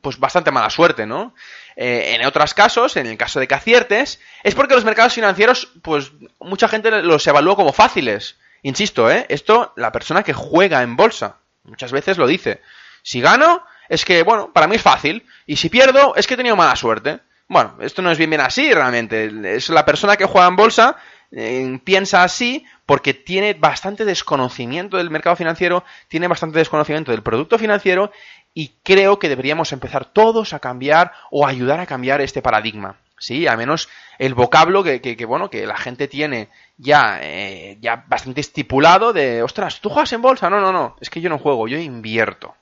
pues 0.00 0.18
bastante 0.18 0.50
mala 0.50 0.70
suerte, 0.70 1.06
¿no? 1.06 1.34
Eh, 1.76 2.14
en 2.14 2.26
otros 2.26 2.54
casos, 2.54 2.96
en 2.96 3.06
el 3.06 3.16
caso 3.16 3.40
de 3.40 3.48
que 3.48 3.54
aciertes, 3.54 4.20
es 4.42 4.54
porque 4.54 4.74
los 4.74 4.84
mercados 4.84 5.14
financieros, 5.14 5.72
pues 5.82 6.12
mucha 6.40 6.68
gente 6.68 6.90
los 7.02 7.26
evalúa 7.26 7.56
como 7.56 7.72
fáciles. 7.72 8.36
Insisto, 8.62 9.10
¿eh? 9.10 9.26
Esto 9.28 9.72
la 9.76 9.92
persona 9.92 10.22
que 10.22 10.32
juega 10.32 10.82
en 10.82 10.96
bolsa 10.96 11.38
muchas 11.64 11.92
veces 11.92 12.18
lo 12.18 12.26
dice. 12.26 12.60
Si 13.02 13.20
gano, 13.20 13.64
es 13.88 14.04
que, 14.04 14.22
bueno, 14.22 14.52
para 14.52 14.66
mí 14.66 14.76
es 14.76 14.82
fácil. 14.82 15.26
Y 15.46 15.56
si 15.56 15.68
pierdo, 15.68 16.14
es 16.16 16.26
que 16.26 16.34
he 16.34 16.36
tenido 16.36 16.56
mala 16.56 16.76
suerte. 16.76 17.20
Bueno, 17.48 17.76
esto 17.80 18.02
no 18.02 18.10
es 18.10 18.18
bien 18.18 18.30
bien 18.30 18.40
así 18.40 18.72
realmente. 18.72 19.30
Es 19.56 19.68
la 19.68 19.84
persona 19.84 20.16
que 20.16 20.24
juega 20.24 20.48
en 20.48 20.56
bolsa 20.56 20.96
piensa 21.84 22.22
así 22.24 22.64
porque 22.84 23.14
tiene 23.14 23.54
bastante 23.54 24.04
desconocimiento 24.04 24.98
del 24.98 25.10
mercado 25.10 25.36
financiero, 25.36 25.84
tiene 26.08 26.28
bastante 26.28 26.58
desconocimiento 26.58 27.10
del 27.10 27.22
producto 27.22 27.58
financiero 27.58 28.10
y 28.54 28.72
creo 28.82 29.18
que 29.18 29.28
deberíamos 29.28 29.72
empezar 29.72 30.04
todos 30.04 30.52
a 30.52 30.58
cambiar 30.58 31.12
o 31.30 31.46
ayudar 31.46 31.80
a 31.80 31.86
cambiar 31.86 32.20
este 32.20 32.42
paradigma. 32.42 32.96
Sí, 33.18 33.46
al 33.46 33.56
menos 33.56 33.88
el 34.18 34.34
vocablo 34.34 34.82
que, 34.82 35.00
que, 35.00 35.24
bueno, 35.24 35.48
que 35.48 35.64
la 35.64 35.76
gente 35.76 36.08
tiene 36.08 36.48
ya, 36.76 37.20
eh, 37.22 37.78
ya 37.80 38.04
bastante 38.08 38.40
estipulado 38.40 39.12
de, 39.12 39.44
ostras, 39.44 39.80
¿tú 39.80 39.90
juegas 39.90 40.12
en 40.12 40.22
bolsa? 40.22 40.50
No, 40.50 40.60
no, 40.60 40.72
no, 40.72 40.96
es 41.00 41.08
que 41.08 41.20
yo 41.20 41.30
no 41.30 41.38
juego, 41.38 41.68
yo 41.68 41.78
invierto. 41.78 42.56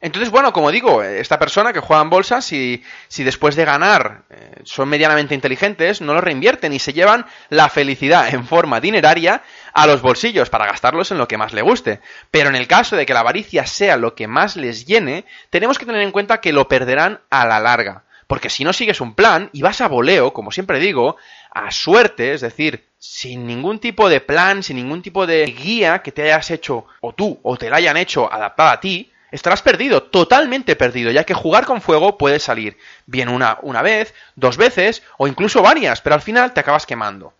Entonces, 0.00 0.30
bueno, 0.30 0.52
como 0.52 0.70
digo, 0.70 1.02
esta 1.02 1.38
persona 1.38 1.72
que 1.72 1.80
juega 1.80 2.02
en 2.02 2.10
bolsa, 2.10 2.40
si, 2.40 2.82
si 3.08 3.24
después 3.24 3.56
de 3.56 3.64
ganar 3.64 4.22
eh, 4.30 4.60
son 4.64 4.88
medianamente 4.88 5.34
inteligentes, 5.34 6.00
no 6.00 6.14
lo 6.14 6.20
reinvierten 6.20 6.72
y 6.72 6.78
se 6.78 6.92
llevan 6.92 7.26
la 7.48 7.68
felicidad 7.68 8.32
en 8.34 8.46
forma 8.46 8.80
dineraria 8.80 9.42
a 9.72 9.86
los 9.86 10.02
bolsillos 10.02 10.50
para 10.50 10.66
gastarlos 10.66 11.10
en 11.10 11.18
lo 11.18 11.28
que 11.28 11.38
más 11.38 11.52
le 11.52 11.62
guste. 11.62 12.00
Pero 12.30 12.48
en 12.48 12.56
el 12.56 12.66
caso 12.66 12.96
de 12.96 13.06
que 13.06 13.14
la 13.14 13.20
avaricia 13.20 13.66
sea 13.66 13.96
lo 13.96 14.14
que 14.14 14.26
más 14.26 14.56
les 14.56 14.86
llene, 14.86 15.24
tenemos 15.50 15.78
que 15.78 15.86
tener 15.86 16.02
en 16.02 16.12
cuenta 16.12 16.40
que 16.40 16.52
lo 16.52 16.68
perderán 16.68 17.20
a 17.30 17.46
la 17.46 17.60
larga. 17.60 18.04
Porque 18.26 18.48
si 18.48 18.62
no 18.62 18.72
sigues 18.72 19.00
un 19.00 19.14
plan 19.14 19.50
y 19.52 19.62
vas 19.62 19.80
a 19.80 19.88
voleo, 19.88 20.32
como 20.32 20.52
siempre 20.52 20.78
digo, 20.78 21.16
a 21.50 21.72
suerte, 21.72 22.32
es 22.32 22.40
decir, 22.40 22.84
sin 22.96 23.46
ningún 23.46 23.80
tipo 23.80 24.08
de 24.08 24.20
plan, 24.20 24.62
sin 24.62 24.76
ningún 24.76 25.02
tipo 25.02 25.26
de 25.26 25.44
guía 25.46 26.00
que 26.02 26.12
te 26.12 26.22
hayas 26.22 26.50
hecho, 26.52 26.86
o 27.00 27.12
tú, 27.12 27.40
o 27.42 27.56
te 27.56 27.68
la 27.68 27.78
hayan 27.78 27.96
hecho 27.96 28.32
adaptada 28.32 28.72
a 28.72 28.80
ti, 28.80 29.10
estarás 29.30 29.62
perdido, 29.62 30.02
totalmente 30.04 30.76
perdido, 30.76 31.10
ya 31.10 31.24
que 31.24 31.34
jugar 31.34 31.66
con 31.66 31.80
fuego 31.80 32.18
puede 32.18 32.38
salir 32.38 32.78
bien 33.06 33.28
una, 33.28 33.58
una 33.62 33.82
vez, 33.82 34.14
dos 34.34 34.56
veces 34.56 35.02
o 35.18 35.28
incluso 35.28 35.62
varias, 35.62 36.00
pero 36.00 36.14
al 36.14 36.22
final 36.22 36.52
te 36.52 36.60
acabas 36.60 36.86
quemando. 36.86 37.34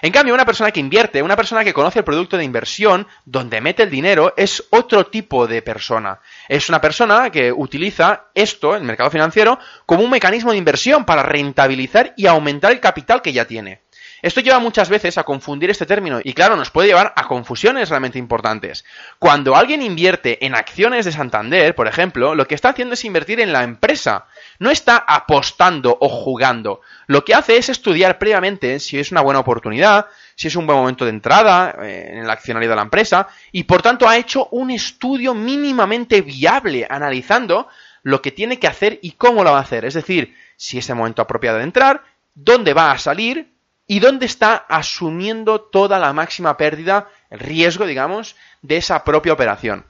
En 0.00 0.12
cambio, 0.12 0.34
una 0.34 0.46
persona 0.46 0.70
que 0.70 0.80
invierte, 0.80 1.22
una 1.22 1.36
persona 1.36 1.64
que 1.64 1.74
conoce 1.74 1.98
el 1.98 2.04
producto 2.04 2.36
de 2.36 2.44
inversión, 2.44 3.08
donde 3.24 3.60
mete 3.60 3.82
el 3.82 3.90
dinero, 3.90 4.32
es 4.36 4.64
otro 4.70 5.06
tipo 5.06 5.46
de 5.46 5.60
persona. 5.62 6.20
Es 6.48 6.68
una 6.68 6.80
persona 6.80 7.30
que 7.30 7.50
utiliza 7.52 8.26
esto, 8.34 8.76
el 8.76 8.84
mercado 8.84 9.10
financiero, 9.10 9.58
como 9.86 10.04
un 10.04 10.10
mecanismo 10.10 10.52
de 10.52 10.58
inversión 10.58 11.04
para 11.04 11.24
rentabilizar 11.24 12.14
y 12.16 12.26
aumentar 12.26 12.70
el 12.70 12.80
capital 12.80 13.22
que 13.22 13.32
ya 13.32 13.46
tiene. 13.46 13.82
Esto 14.20 14.40
lleva 14.40 14.58
muchas 14.58 14.88
veces 14.88 15.16
a 15.18 15.24
confundir 15.24 15.70
este 15.70 15.86
término 15.86 16.20
y 16.22 16.32
claro, 16.32 16.56
nos 16.56 16.70
puede 16.70 16.88
llevar 16.88 17.12
a 17.16 17.28
confusiones 17.28 17.88
realmente 17.88 18.18
importantes. 18.18 18.84
Cuando 19.18 19.54
alguien 19.54 19.82
invierte 19.82 20.44
en 20.44 20.54
acciones 20.54 21.04
de 21.04 21.12
Santander, 21.12 21.74
por 21.74 21.86
ejemplo, 21.86 22.34
lo 22.34 22.46
que 22.46 22.54
está 22.54 22.70
haciendo 22.70 22.94
es 22.94 23.04
invertir 23.04 23.40
en 23.40 23.52
la 23.52 23.62
empresa. 23.62 24.26
No 24.58 24.70
está 24.70 24.96
apostando 24.96 25.96
o 26.00 26.08
jugando. 26.08 26.80
Lo 27.06 27.24
que 27.24 27.34
hace 27.34 27.56
es 27.56 27.68
estudiar 27.68 28.18
previamente 28.18 28.80
si 28.80 28.98
es 28.98 29.12
una 29.12 29.20
buena 29.20 29.40
oportunidad, 29.40 30.06
si 30.34 30.48
es 30.48 30.56
un 30.56 30.66
buen 30.66 30.78
momento 30.78 31.04
de 31.04 31.10
entrada 31.10 31.76
eh, 31.82 32.10
en 32.12 32.18
el 32.18 32.30
accionario 32.30 32.68
de 32.68 32.76
la 32.76 32.82
empresa 32.82 33.28
y 33.52 33.64
por 33.64 33.82
tanto 33.82 34.08
ha 34.08 34.16
hecho 34.16 34.48
un 34.50 34.70
estudio 34.70 35.34
mínimamente 35.34 36.22
viable 36.22 36.86
analizando 36.88 37.68
lo 38.02 38.22
que 38.22 38.32
tiene 38.32 38.58
que 38.58 38.66
hacer 38.66 38.98
y 39.02 39.12
cómo 39.12 39.44
lo 39.44 39.52
va 39.52 39.58
a 39.58 39.62
hacer. 39.62 39.84
Es 39.84 39.94
decir, 39.94 40.34
si 40.56 40.78
es 40.78 40.88
el 40.88 40.96
momento 40.96 41.22
apropiado 41.22 41.58
de 41.58 41.64
entrar, 41.64 42.02
dónde 42.34 42.74
va 42.74 42.90
a 42.92 42.98
salir, 42.98 43.52
y 43.88 43.98
dónde 43.98 44.26
está 44.26 44.54
asumiendo 44.54 45.62
toda 45.62 45.98
la 45.98 46.12
máxima 46.12 46.56
pérdida, 46.56 47.08
el 47.30 47.40
riesgo, 47.40 47.86
digamos, 47.86 48.36
de 48.62 48.76
esa 48.76 49.02
propia 49.02 49.32
operación. 49.32 49.86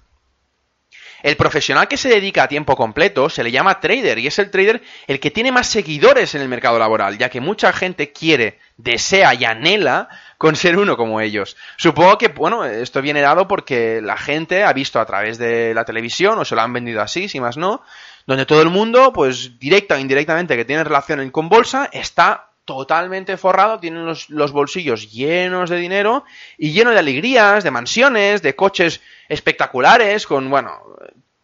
El 1.21 1.37
profesional 1.37 1.89
que 1.89 1.97
se 1.97 2.09
dedica 2.09 2.45
a 2.45 2.49
tiempo 2.49 2.77
completo 2.77 3.29
se 3.29 3.43
le 3.43 3.51
llama 3.51 3.81
trader 3.81 4.21
y 4.21 4.29
es 4.29 4.39
el 4.39 4.53
trader 4.53 4.83
el 5.09 5.19
que 5.19 5.33
tiene 5.33 5.51
más 5.51 5.67
seguidores 5.67 6.37
en 6.37 6.43
el 6.43 6.49
mercado 6.49 6.79
laboral, 6.79 7.19
ya 7.19 7.29
que 7.29 7.41
mucha 7.41 7.73
gente 7.73 8.13
quiere, 8.13 8.61
desea 8.77 9.35
y 9.35 9.45
anhela 9.45 10.09
con 10.39 10.55
ser 10.55 10.79
uno 10.79 10.97
como 10.97 11.21
ellos. 11.21 11.57
Supongo 11.77 12.19
que, 12.19 12.29
bueno, 12.29 12.65
esto 12.65 13.03
viene 13.03 13.21
dado 13.21 13.49
porque 13.49 14.01
la 14.01 14.17
gente 14.17 14.63
ha 14.63 14.73
visto 14.73 15.01
a 15.01 15.07
través 15.07 15.39
de 15.39 15.75
la 15.75 15.85
televisión 15.85 16.39
o 16.39 16.45
se 16.45 16.55
lo 16.55 16.61
han 16.61 16.73
vendido 16.73 17.03
así, 17.03 17.29
si 17.29 17.41
más 17.41 17.57
no, 17.57 17.83
donde 18.29 18.47
todo 18.47 18.63
el 18.63 18.71
mundo, 18.71 19.13
pues 19.13 19.59
directa 19.59 19.97
o 19.97 19.99
indirectamente 19.99 20.57
que 20.57 20.65
tiene 20.65 20.85
relación 20.85 21.29
con 21.31 21.49
bolsa, 21.49 21.91
está 21.93 22.48
totalmente 22.69 23.39
forrado, 23.39 23.81
tienen 23.81 24.05
los, 24.05 24.53
bolsillos 24.53 25.11
llenos 25.11 25.71
de 25.71 25.79
dinero 25.79 26.25
y 26.59 26.73
lleno 26.73 26.91
de 26.91 26.99
alegrías, 26.99 27.65
de 27.65 27.71
mansiones, 27.71 28.43
de 28.43 28.55
coches 28.55 29.01
espectaculares, 29.31 30.27
con, 30.27 30.51
bueno, 30.51 30.83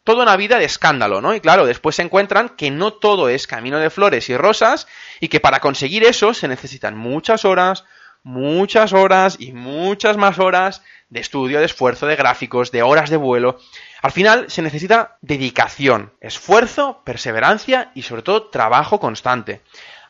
toda 0.05 0.23
una 0.23 0.37
vida 0.37 0.59
de 0.59 0.67
escándalo, 0.67 1.23
¿no? 1.23 1.35
Y 1.35 1.41
claro, 1.41 1.65
después 1.65 1.97
se 1.97 2.03
encuentran 2.03 2.51
que 2.51 2.71
no 2.71 2.93
todo 2.93 3.31
es 3.31 3.47
camino 3.47 3.79
de 3.79 3.89
flores 3.89 4.29
y 4.29 4.37
rosas 4.37 4.87
y 5.19 5.29
que 5.29 5.41
para 5.41 5.61
conseguir 5.61 6.05
eso 6.05 6.35
se 6.35 6.47
necesitan 6.47 6.95
muchas 6.95 7.47
horas, 7.47 7.87
muchas 8.23 8.93
horas 8.93 9.37
y 9.41 9.55
muchas 9.55 10.19
más 10.19 10.39
horas 10.39 10.83
de 11.09 11.21
estudio, 11.21 11.59
de 11.59 11.65
esfuerzo, 11.65 12.07
de 12.07 12.17
gráficos, 12.17 12.71
de 12.71 12.83
horas 12.83 13.09
de 13.09 13.17
vuelo. 13.17 13.59
Al 14.03 14.13
final 14.13 14.51
se 14.51 14.61
necesita 14.61 15.17
dedicación, 15.23 16.13
esfuerzo, 16.21 17.01
perseverancia 17.03 17.93
y 17.95 18.03
sobre 18.03 18.21
todo 18.21 18.51
trabajo 18.51 19.01
constante. 19.01 19.63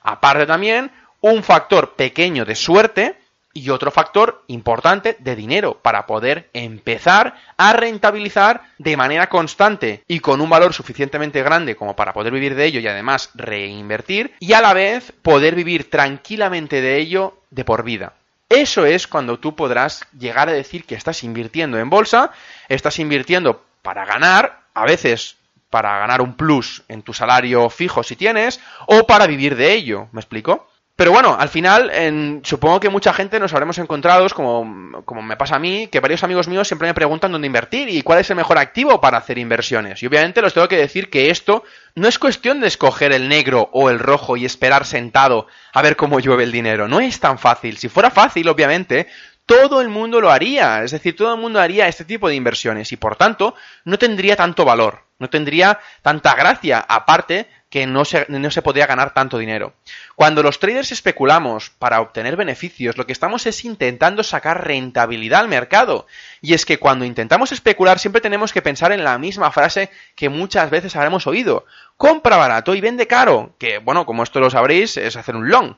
Aparte 0.06 0.44
también 0.44 0.92
un 1.24 1.42
factor 1.42 1.94
pequeño 1.94 2.44
de 2.44 2.54
suerte 2.54 3.16
y 3.54 3.70
otro 3.70 3.90
factor 3.90 4.44
importante 4.48 5.16
de 5.20 5.34
dinero 5.34 5.78
para 5.80 6.04
poder 6.04 6.50
empezar 6.52 7.34
a 7.56 7.72
rentabilizar 7.72 8.64
de 8.76 8.94
manera 8.98 9.30
constante 9.30 10.02
y 10.06 10.20
con 10.20 10.42
un 10.42 10.50
valor 10.50 10.74
suficientemente 10.74 11.42
grande 11.42 11.76
como 11.76 11.96
para 11.96 12.12
poder 12.12 12.34
vivir 12.34 12.54
de 12.54 12.66
ello 12.66 12.80
y 12.80 12.88
además 12.88 13.30
reinvertir 13.32 14.34
y 14.38 14.52
a 14.52 14.60
la 14.60 14.74
vez 14.74 15.14
poder 15.22 15.54
vivir 15.54 15.88
tranquilamente 15.88 16.82
de 16.82 16.98
ello 16.98 17.38
de 17.48 17.64
por 17.64 17.84
vida. 17.84 18.12
Eso 18.50 18.84
es 18.84 19.06
cuando 19.06 19.38
tú 19.38 19.56
podrás 19.56 20.04
llegar 20.18 20.50
a 20.50 20.52
decir 20.52 20.84
que 20.84 20.94
estás 20.94 21.24
invirtiendo 21.24 21.78
en 21.78 21.88
bolsa, 21.88 22.32
estás 22.68 22.98
invirtiendo 22.98 23.64
para 23.80 24.04
ganar, 24.04 24.60
a 24.74 24.84
veces 24.84 25.36
para 25.70 25.98
ganar 26.00 26.20
un 26.20 26.34
plus 26.34 26.82
en 26.88 27.00
tu 27.00 27.14
salario 27.14 27.70
fijo 27.70 28.02
si 28.02 28.14
tienes, 28.14 28.60
o 28.86 29.06
para 29.06 29.26
vivir 29.26 29.56
de 29.56 29.72
ello, 29.72 30.08
¿me 30.12 30.20
explico? 30.20 30.68
Pero 30.96 31.10
bueno, 31.10 31.36
al 31.36 31.48
final, 31.48 32.40
supongo 32.44 32.78
que 32.78 32.88
mucha 32.88 33.12
gente 33.12 33.40
nos 33.40 33.52
habremos 33.52 33.78
encontrado, 33.78 34.28
como, 34.28 35.02
como 35.04 35.22
me 35.22 35.36
pasa 35.36 35.56
a 35.56 35.58
mí, 35.58 35.88
que 35.88 35.98
varios 35.98 36.22
amigos 36.22 36.46
míos 36.46 36.68
siempre 36.68 36.86
me 36.86 36.94
preguntan 36.94 37.32
dónde 37.32 37.48
invertir 37.48 37.88
y 37.88 38.02
cuál 38.02 38.20
es 38.20 38.30
el 38.30 38.36
mejor 38.36 38.58
activo 38.58 39.00
para 39.00 39.18
hacer 39.18 39.38
inversiones. 39.38 40.00
Y 40.02 40.06
obviamente 40.06 40.40
les 40.40 40.54
tengo 40.54 40.68
que 40.68 40.76
decir 40.76 41.10
que 41.10 41.30
esto 41.30 41.64
no 41.96 42.06
es 42.06 42.20
cuestión 42.20 42.60
de 42.60 42.68
escoger 42.68 43.10
el 43.10 43.28
negro 43.28 43.70
o 43.72 43.90
el 43.90 43.98
rojo 43.98 44.36
y 44.36 44.44
esperar 44.44 44.86
sentado 44.86 45.48
a 45.72 45.82
ver 45.82 45.96
cómo 45.96 46.20
llueve 46.20 46.44
el 46.44 46.52
dinero. 46.52 46.86
No 46.86 47.00
es 47.00 47.18
tan 47.18 47.38
fácil. 47.40 47.76
Si 47.76 47.88
fuera 47.88 48.12
fácil, 48.12 48.48
obviamente, 48.48 49.08
todo 49.46 49.80
el 49.80 49.88
mundo 49.88 50.20
lo 50.20 50.30
haría. 50.30 50.84
Es 50.84 50.92
decir, 50.92 51.16
todo 51.16 51.34
el 51.34 51.40
mundo 51.40 51.60
haría 51.60 51.88
este 51.88 52.04
tipo 52.04 52.28
de 52.28 52.36
inversiones 52.36 52.92
y 52.92 52.96
por 52.96 53.16
tanto 53.16 53.56
no 53.84 53.98
tendría 53.98 54.36
tanto 54.36 54.64
valor, 54.64 55.00
no 55.18 55.28
tendría 55.28 55.80
tanta 56.02 56.36
gracia, 56.36 56.78
aparte 56.86 57.48
que 57.74 57.88
no 57.88 58.04
se, 58.04 58.24
no 58.28 58.52
se 58.52 58.62
podría 58.62 58.86
ganar 58.86 59.14
tanto 59.14 59.36
dinero. 59.36 59.72
Cuando 60.14 60.44
los 60.44 60.60
traders 60.60 60.92
especulamos 60.92 61.70
para 61.70 62.00
obtener 62.00 62.36
beneficios, 62.36 62.96
lo 62.96 63.04
que 63.04 63.12
estamos 63.12 63.46
es 63.46 63.64
intentando 63.64 64.22
sacar 64.22 64.64
rentabilidad 64.64 65.40
al 65.40 65.48
mercado. 65.48 66.06
Y 66.40 66.54
es 66.54 66.66
que 66.66 66.78
cuando 66.78 67.04
intentamos 67.04 67.50
especular 67.50 67.98
siempre 67.98 68.20
tenemos 68.20 68.52
que 68.52 68.62
pensar 68.62 68.92
en 68.92 69.02
la 69.02 69.18
misma 69.18 69.50
frase 69.50 69.90
que 70.14 70.28
muchas 70.28 70.70
veces 70.70 70.94
habremos 70.94 71.26
oído. 71.26 71.66
Compra 71.96 72.36
barato 72.36 72.76
y 72.76 72.80
vende 72.80 73.08
caro. 73.08 73.56
Que, 73.58 73.78
bueno, 73.78 74.06
como 74.06 74.22
esto 74.22 74.38
lo 74.38 74.50
sabréis, 74.50 74.96
es 74.96 75.16
hacer 75.16 75.34
un 75.34 75.48
long. 75.48 75.74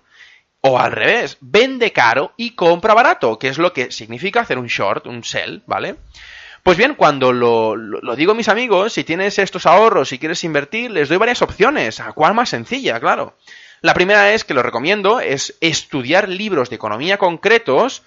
O 0.61 0.79
al 0.79 0.93
revés, 0.93 1.39
vende 1.41 1.93
caro 1.93 2.35
y 2.37 2.51
compra 2.51 2.93
barato, 2.93 3.39
que 3.39 3.49
es 3.49 3.57
lo 3.57 3.73
que 3.73 3.91
significa 3.91 4.41
hacer 4.41 4.59
un 4.59 4.67
short, 4.67 5.07
un 5.07 5.25
sell, 5.25 5.63
¿vale? 5.67 5.97
Pues 6.67 6.79
bien, 6.79 6.97
cuando 6.97 7.33
lo, 7.33 7.77
digo 8.17 8.33
a 8.33 8.35
mis 8.35 8.49
amigos, 8.49 8.93
si 8.93 9.05
tienes 9.05 9.39
estos 9.39 9.67
ahorros, 9.67 10.09
si 10.09 10.19
quieres 10.19 10.43
invertir, 10.43 10.91
les 10.91 11.09
doy 11.09 11.17
varias 11.17 11.41
opciones. 11.41 12.01
¿A 12.01 12.13
cuál 12.13 12.35
más 12.35 12.49
sencilla? 12.49 12.99
Claro. 12.99 13.37
La 13.83 13.95
primera 13.95 14.33
es, 14.33 14.43
que 14.43 14.53
lo 14.53 14.65
recomiendo, 14.65 15.21
es 15.21 15.57
estudiar 15.61 16.29
libros 16.29 16.69
de 16.69 16.75
economía 16.75 17.19
concretos. 17.19 18.03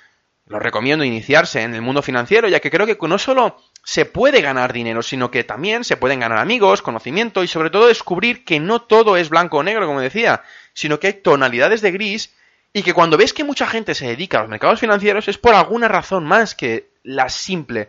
Lo 0.45 0.59
recomiendo 0.59 1.05
iniciarse 1.05 1.61
en 1.61 1.73
el 1.73 1.81
mundo 1.81 2.01
financiero, 2.01 2.49
ya 2.49 2.59
que 2.59 2.69
creo 2.69 2.85
que 2.85 2.97
no 3.07 3.17
solo 3.17 3.55
se 3.85 4.03
puede 4.03 4.41
ganar 4.41 4.73
dinero, 4.73 5.03
sino 5.03 5.31
que 5.31 5.45
también 5.45 5.85
se 5.85 5.95
pueden 5.95 6.19
ganar 6.19 6.39
amigos, 6.39 6.81
conocimiento 6.81 7.45
y 7.45 7.47
sobre 7.47 7.69
todo 7.69 7.87
descubrir 7.87 8.43
que 8.43 8.59
no 8.59 8.81
todo 8.81 9.15
es 9.15 9.29
blanco 9.29 9.59
o 9.59 9.63
negro, 9.63 9.87
como 9.87 10.01
decía, 10.01 10.43
sino 10.73 10.99
que 10.99 11.07
hay 11.07 11.13
tonalidades 11.13 11.79
de 11.79 11.91
gris 11.91 12.35
y 12.73 12.83
que 12.83 12.93
cuando 12.93 13.15
ves 13.15 13.31
que 13.31 13.45
mucha 13.45 13.67
gente 13.67 13.95
se 13.95 14.07
dedica 14.07 14.39
a 14.39 14.41
los 14.41 14.49
mercados 14.49 14.81
financieros 14.81 15.29
es 15.29 15.37
por 15.37 15.55
alguna 15.55 15.87
razón 15.87 16.25
más 16.25 16.55
que 16.55 16.89
la 17.03 17.29
simple 17.29 17.87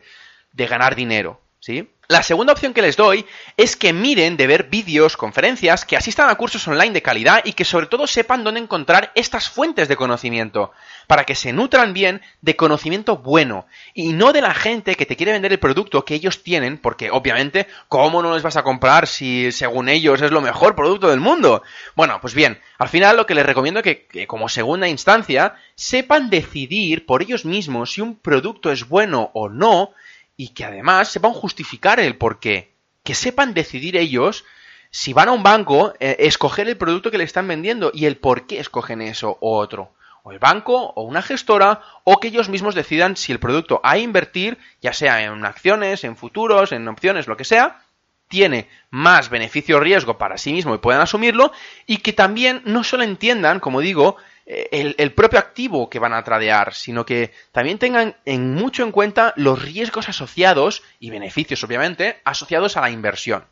de 0.53 0.67
ganar 0.67 0.95
dinero, 0.95 1.41
¿sí? 1.61 1.89
La 2.11 2.25
segunda 2.25 2.53
opción 2.53 2.75
que 2.75 2.83
les 2.83 2.97
doy 2.97 3.25
es 3.57 3.77
que 3.77 3.93
miren 3.93 4.37
de 4.37 4.49
ver 4.49 4.65
vídeos, 4.65 5.17
conferencias, 5.17 5.85
que 5.85 5.97
asistan 5.97 6.29
a 6.29 6.35
cursos 6.35 6.67
online 6.67 6.93
de 6.93 7.03
calidad 7.03 7.41
y 7.45 7.53
que 7.53 7.65
sobre 7.65 7.87
todo 7.87 8.09
sepan 8.09 8.43
dónde 8.43 8.59
encontrar 8.59 9.13
estas 9.15 9.49
fuentes 9.49 9.87
de 9.87 9.95
conocimiento, 9.95 10.73
para 11.07 11.23
que 11.23 11.37
se 11.37 11.53
nutran 11.53 11.93
bien 11.93 12.21
de 12.41 12.57
conocimiento 12.57 13.19
bueno 13.19 13.69
y 13.95 14.13
no 14.13 14.33
de 14.33 14.41
la 14.41 14.55
gente 14.55 14.97
que 14.97 15.07
te 15.07 15.15
quiere 15.15 15.31
vender 15.31 15.53
el 15.53 15.61
producto 15.61 16.05
que 16.05 16.17
ellos 16.17 16.43
tienen, 16.43 16.79
porque 16.79 17.13
obviamente, 17.13 17.69
¿cómo 17.87 18.25
no 18.25 18.35
les 18.35 18.43
vas 18.43 18.57
a 18.57 18.65
comprar 18.65 19.07
si 19.07 19.53
según 19.53 19.89
ellos 19.89 20.21
es 20.21 20.33
lo 20.33 20.41
mejor 20.41 20.75
producto 20.75 21.11
del 21.11 21.21
mundo? 21.21 21.63
Bueno, 21.95 22.19
pues 22.21 22.35
bien, 22.35 22.61
al 22.79 22.89
final 22.89 23.19
lo 23.19 23.27
que 23.27 23.37
les 23.37 23.47
recomiendo 23.47 23.79
es 23.79 23.85
que, 23.85 24.27
como 24.27 24.49
segunda 24.49 24.89
instancia 24.89 25.55
sepan 25.77 26.29
decidir 26.29 27.07
por 27.07 27.23
ellos 27.23 27.45
mismos 27.45 27.93
si 27.93 28.01
un 28.01 28.17
producto 28.17 28.73
es 28.73 28.89
bueno 28.89 29.31
o 29.33 29.49
no, 29.49 29.93
y 30.41 30.49
que 30.55 30.65
además 30.65 31.09
sepan 31.09 31.35
justificar 31.35 32.01
el 32.01 32.17
por 32.17 32.41
qué. 32.41 32.73
Que 33.05 33.15
sepan 33.15 33.53
decidir 33.53 33.95
ellos 33.99 34.47
si 34.91 35.13
van 35.13 35.29
a 35.29 35.33
un 35.33 35.43
banco, 35.43 35.93
eh, 36.01 36.17
escoger 36.21 36.67
el 36.67 36.79
producto 36.79 37.11
que 37.11 37.19
le 37.19 37.25
están 37.25 37.47
vendiendo 37.47 37.91
y 37.93 38.07
el 38.07 38.17
por 38.17 38.47
qué 38.47 38.59
escogen 38.59 39.03
eso 39.03 39.37
o 39.43 39.59
otro. 39.59 39.93
O 40.23 40.33
el 40.33 40.39
banco, 40.39 40.95
o 40.97 41.03
una 41.03 41.21
gestora, 41.21 41.83
o 42.05 42.21
que 42.21 42.29
ellos 42.29 42.49
mismos 42.49 42.75
decidan 42.75 43.19
si 43.19 43.33
el 43.33 43.39
producto 43.39 43.83
a 43.85 43.99
invertir, 43.99 44.57
ya 44.81 44.95
sea 44.95 45.23
en 45.23 45.45
acciones, 45.45 46.05
en 46.05 46.17
futuros, 46.17 46.73
en 46.73 46.89
opciones, 46.89 47.27
lo 47.27 47.37
que 47.37 47.45
sea, 47.45 47.83
tiene 48.29 48.67
más 48.89 49.29
beneficio 49.29 49.77
o 49.77 49.81
riesgo 49.81 50.17
para 50.17 50.39
sí 50.39 50.55
mismo 50.55 50.75
y 50.75 50.79
puedan 50.79 51.03
asumirlo, 51.03 51.53
y 51.85 51.99
que 51.99 52.15
también 52.15 52.63
no 52.65 52.83
solo 52.83 53.03
entiendan, 53.03 53.61
como 53.61 53.83
digo, 53.83 54.17
el, 54.51 55.13
propio 55.13 55.39
activo 55.39 55.89
que 55.89 56.01
van 56.01 56.13
a 56.13 56.25
tradear, 56.25 56.75
sino 56.75 57.07
que 57.07 57.33
también 57.53 57.79
tengan 57.79 58.17
en 58.25 58.53
mucho 58.55 58.83
en 58.83 58.91
cuenta 58.91 59.33
los 59.37 59.63
riesgos 59.63 60.09
asociados 60.09 60.83
y 60.99 61.11
beneficios, 61.11 61.63
obviamente, 61.63 62.21
asociados 62.25 62.77
a 62.77 62.81
la 62.81 62.91
inversión. 62.91 63.45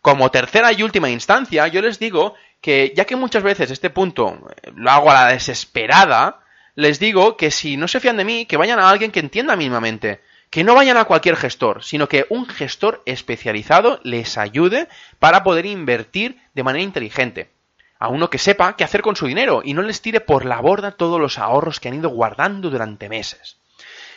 Como 0.00 0.30
tercera 0.30 0.72
y 0.72 0.82
última 0.82 1.08
instancia, 1.08 1.68
yo 1.68 1.82
les 1.82 2.00
digo 2.00 2.34
que, 2.60 2.92
ya 2.96 3.04
que 3.04 3.14
muchas 3.14 3.44
veces 3.44 3.70
este 3.70 3.90
punto 3.90 4.48
eh, 4.62 4.72
lo 4.74 4.90
hago 4.90 5.10
a 5.10 5.14
la 5.14 5.32
desesperada, 5.32 6.40
les 6.74 6.98
digo 6.98 7.36
que 7.36 7.52
si 7.52 7.76
no 7.76 7.86
se 7.86 8.00
fían 8.00 8.16
de 8.16 8.24
mí, 8.24 8.46
que 8.46 8.56
vayan 8.56 8.80
a 8.80 8.90
alguien 8.90 9.12
que 9.12 9.20
entienda 9.20 9.54
mínimamente. 9.54 10.20
Que 10.50 10.64
no 10.64 10.74
vayan 10.74 10.96
a 10.96 11.04
cualquier 11.04 11.36
gestor, 11.36 11.84
sino 11.84 12.08
que 12.08 12.26
un 12.30 12.48
gestor 12.48 13.02
especializado 13.04 14.00
les 14.02 14.38
ayude 14.38 14.88
para 15.18 15.44
poder 15.44 15.66
invertir 15.66 16.40
de 16.54 16.62
manera 16.62 16.82
inteligente 16.82 17.50
a 17.98 18.08
uno 18.08 18.30
que 18.30 18.38
sepa 18.38 18.76
qué 18.76 18.84
hacer 18.84 19.02
con 19.02 19.16
su 19.16 19.26
dinero 19.26 19.62
y 19.64 19.74
no 19.74 19.82
les 19.82 20.00
tire 20.00 20.20
por 20.20 20.44
la 20.44 20.60
borda 20.60 20.92
todos 20.92 21.20
los 21.20 21.38
ahorros 21.38 21.80
que 21.80 21.88
han 21.88 21.94
ido 21.94 22.10
guardando 22.10 22.70
durante 22.70 23.08
meses. 23.08 23.56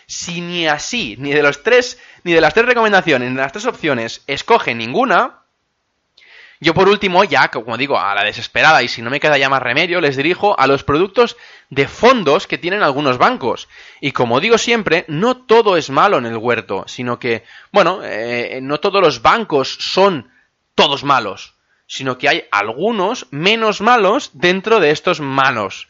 Si 0.05 0.41
ni 0.41 0.67
así, 0.67 1.15
ni 1.19 1.31
de 1.31 1.41
los 1.41 1.63
tres, 1.63 1.99
ni 2.23 2.33
de 2.33 2.41
las 2.41 2.53
tres 2.53 2.65
recomendaciones, 2.65 3.29
ni 3.29 3.35
de 3.35 3.41
las 3.41 3.51
tres 3.51 3.65
opciones, 3.65 4.23
escoge 4.27 4.75
ninguna, 4.75 5.39
yo 6.59 6.75
por 6.75 6.89
último, 6.89 7.23
ya, 7.23 7.47
como 7.47 7.75
digo, 7.75 7.97
a 7.97 8.13
la 8.13 8.23
desesperada 8.23 8.83
y 8.83 8.87
si 8.87 9.01
no 9.01 9.09
me 9.09 9.19
queda 9.19 9.39
ya 9.39 9.49
más 9.49 9.63
remedio, 9.63 9.99
les 9.99 10.15
dirijo 10.15 10.59
a 10.59 10.67
los 10.67 10.83
productos 10.83 11.35
de 11.69 11.87
fondos 11.87 12.45
que 12.45 12.59
tienen 12.59 12.83
algunos 12.83 13.17
bancos. 13.17 13.67
Y 13.99 14.11
como 14.11 14.39
digo 14.39 14.59
siempre, 14.59 15.05
no 15.07 15.37
todo 15.37 15.75
es 15.75 15.89
malo 15.89 16.19
en 16.19 16.27
el 16.27 16.37
huerto, 16.37 16.83
sino 16.87 17.17
que, 17.17 17.45
bueno, 17.71 18.01
eh, 18.03 18.59
no 18.61 18.79
todos 18.79 19.01
los 19.01 19.23
bancos 19.23 19.75
son 19.79 20.29
todos 20.75 21.03
malos 21.03 21.55
sino 21.91 22.17
que 22.17 22.29
hay 22.29 22.45
algunos 22.51 23.27
menos 23.31 23.81
malos 23.81 24.31
dentro 24.31 24.79
de 24.79 24.91
estos 24.91 25.19
malos. 25.19 25.89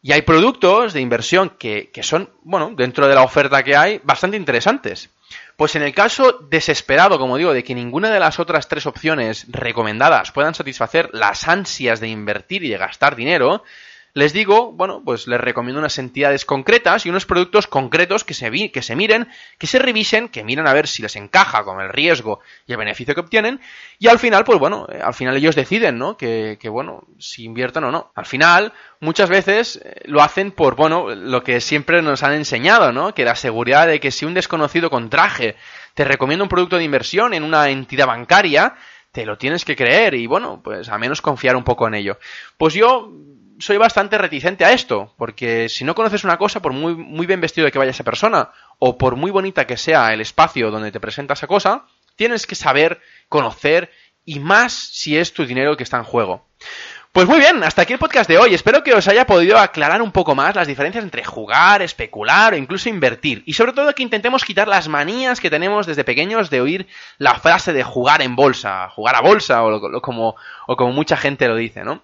Y 0.00 0.12
hay 0.12 0.22
productos 0.22 0.92
de 0.92 1.00
inversión 1.00 1.50
que, 1.58 1.90
son, 2.02 2.30
bueno, 2.44 2.70
dentro 2.76 3.08
de 3.08 3.16
la 3.16 3.24
oferta 3.24 3.64
que 3.64 3.74
hay, 3.74 4.00
bastante 4.04 4.36
interesantes. 4.36 5.10
Pues 5.56 5.74
en 5.74 5.82
el 5.82 5.92
caso 5.92 6.38
desesperado, 6.48 7.18
como 7.18 7.36
digo, 7.36 7.52
de 7.52 7.64
que 7.64 7.74
ninguna 7.74 8.12
de 8.12 8.20
las 8.20 8.38
otras 8.38 8.68
tres 8.68 8.86
opciones 8.86 9.46
recomendadas 9.48 10.30
puedan 10.30 10.54
satisfacer 10.54 11.10
las 11.12 11.48
ansias 11.48 11.98
de 11.98 12.06
invertir 12.06 12.62
y 12.62 12.68
de 12.68 12.78
gastar 12.78 13.16
dinero, 13.16 13.64
les 14.14 14.32
digo, 14.32 14.70
bueno, 14.70 15.02
pues 15.04 15.26
les 15.26 15.40
recomiendo 15.40 15.80
unas 15.80 15.98
entidades 15.98 16.44
concretas 16.44 17.04
y 17.04 17.10
unos 17.10 17.26
productos 17.26 17.66
concretos 17.66 18.22
que 18.22 18.32
se, 18.32 18.48
vi, 18.48 18.68
que 18.68 18.80
se 18.80 18.94
miren, 18.94 19.28
que 19.58 19.66
se 19.66 19.80
revisen, 19.80 20.28
que 20.28 20.44
miren 20.44 20.68
a 20.68 20.72
ver 20.72 20.86
si 20.86 21.02
les 21.02 21.16
encaja 21.16 21.64
con 21.64 21.80
el 21.80 21.88
riesgo 21.88 22.38
y 22.64 22.72
el 22.72 22.78
beneficio 22.78 23.12
que 23.14 23.20
obtienen, 23.20 23.60
y 23.98 24.06
al 24.06 24.20
final, 24.20 24.44
pues 24.44 24.60
bueno, 24.60 24.86
eh, 24.88 25.00
al 25.02 25.14
final 25.14 25.36
ellos 25.36 25.56
deciden, 25.56 25.98
¿no? 25.98 26.16
Que, 26.16 26.58
que 26.60 26.68
bueno, 26.68 27.08
si 27.18 27.42
invierten 27.42 27.82
o 27.82 27.90
no. 27.90 28.12
Al 28.14 28.24
final, 28.24 28.72
muchas 29.00 29.28
veces 29.28 29.80
eh, 29.84 30.02
lo 30.04 30.22
hacen 30.22 30.52
por, 30.52 30.76
bueno, 30.76 31.12
lo 31.12 31.42
que 31.42 31.60
siempre 31.60 32.00
nos 32.00 32.22
han 32.22 32.34
enseñado, 32.34 32.92
¿no? 32.92 33.14
Que 33.14 33.24
la 33.24 33.34
seguridad 33.34 33.88
de 33.88 33.98
que 33.98 34.12
si 34.12 34.24
un 34.24 34.34
desconocido 34.34 34.90
con 34.90 35.10
traje 35.10 35.56
te 35.94 36.04
recomienda 36.04 36.44
un 36.44 36.48
producto 36.48 36.76
de 36.76 36.84
inversión 36.84 37.34
en 37.34 37.42
una 37.42 37.68
entidad 37.68 38.06
bancaria, 38.06 38.76
te 39.10 39.26
lo 39.26 39.38
tienes 39.38 39.64
que 39.64 39.76
creer 39.76 40.14
y 40.14 40.26
bueno, 40.26 40.60
pues 40.62 40.88
a 40.88 40.98
menos 40.98 41.20
confiar 41.20 41.54
un 41.56 41.62
poco 41.62 41.86
en 41.86 41.94
ello. 41.94 42.18
Pues 42.56 42.74
yo 42.74 43.12
soy 43.58 43.76
bastante 43.76 44.18
reticente 44.18 44.64
a 44.64 44.72
esto, 44.72 45.12
porque 45.16 45.68
si 45.68 45.84
no 45.84 45.94
conoces 45.94 46.24
una 46.24 46.38
cosa, 46.38 46.60
por 46.60 46.72
muy, 46.72 46.94
muy 46.94 47.26
bien 47.26 47.40
vestido 47.40 47.70
que 47.70 47.78
vaya 47.78 47.90
esa 47.90 48.04
persona, 48.04 48.50
o 48.78 48.98
por 48.98 49.16
muy 49.16 49.30
bonita 49.30 49.66
que 49.66 49.76
sea 49.76 50.12
el 50.12 50.20
espacio 50.20 50.70
donde 50.70 50.92
te 50.92 51.00
presenta 51.00 51.34
esa 51.34 51.46
cosa, 51.46 51.86
tienes 52.16 52.46
que 52.46 52.54
saber, 52.54 53.00
conocer, 53.28 53.90
y 54.24 54.40
más 54.40 54.72
si 54.72 55.16
es 55.16 55.32
tu 55.32 55.46
dinero 55.46 55.72
el 55.72 55.76
que 55.76 55.82
está 55.82 55.98
en 55.98 56.04
juego. 56.04 56.46
Pues 57.14 57.28
muy 57.28 57.38
bien, 57.38 57.62
hasta 57.62 57.82
aquí 57.82 57.92
el 57.92 58.00
podcast 58.00 58.28
de 58.28 58.38
hoy. 58.38 58.54
Espero 58.54 58.82
que 58.82 58.92
os 58.92 59.06
haya 59.06 59.24
podido 59.24 59.56
aclarar 59.56 60.02
un 60.02 60.10
poco 60.10 60.34
más 60.34 60.56
las 60.56 60.66
diferencias 60.66 61.04
entre 61.04 61.22
jugar, 61.22 61.80
especular 61.80 62.54
o 62.54 62.56
incluso 62.56 62.88
invertir. 62.88 63.44
Y 63.46 63.52
sobre 63.52 63.72
todo 63.72 63.94
que 63.94 64.02
intentemos 64.02 64.44
quitar 64.44 64.66
las 64.66 64.88
manías 64.88 65.38
que 65.38 65.48
tenemos 65.48 65.86
desde 65.86 66.02
pequeños 66.02 66.50
de 66.50 66.60
oír 66.60 66.88
la 67.18 67.36
frase 67.36 67.72
de 67.72 67.84
jugar 67.84 68.20
en 68.20 68.34
bolsa, 68.34 68.88
jugar 68.88 69.14
a 69.14 69.20
bolsa 69.20 69.62
o, 69.62 70.00
como, 70.00 70.34
o 70.66 70.76
como 70.76 70.90
mucha 70.90 71.16
gente 71.16 71.46
lo 71.46 71.54
dice, 71.54 71.84
¿no? 71.84 72.02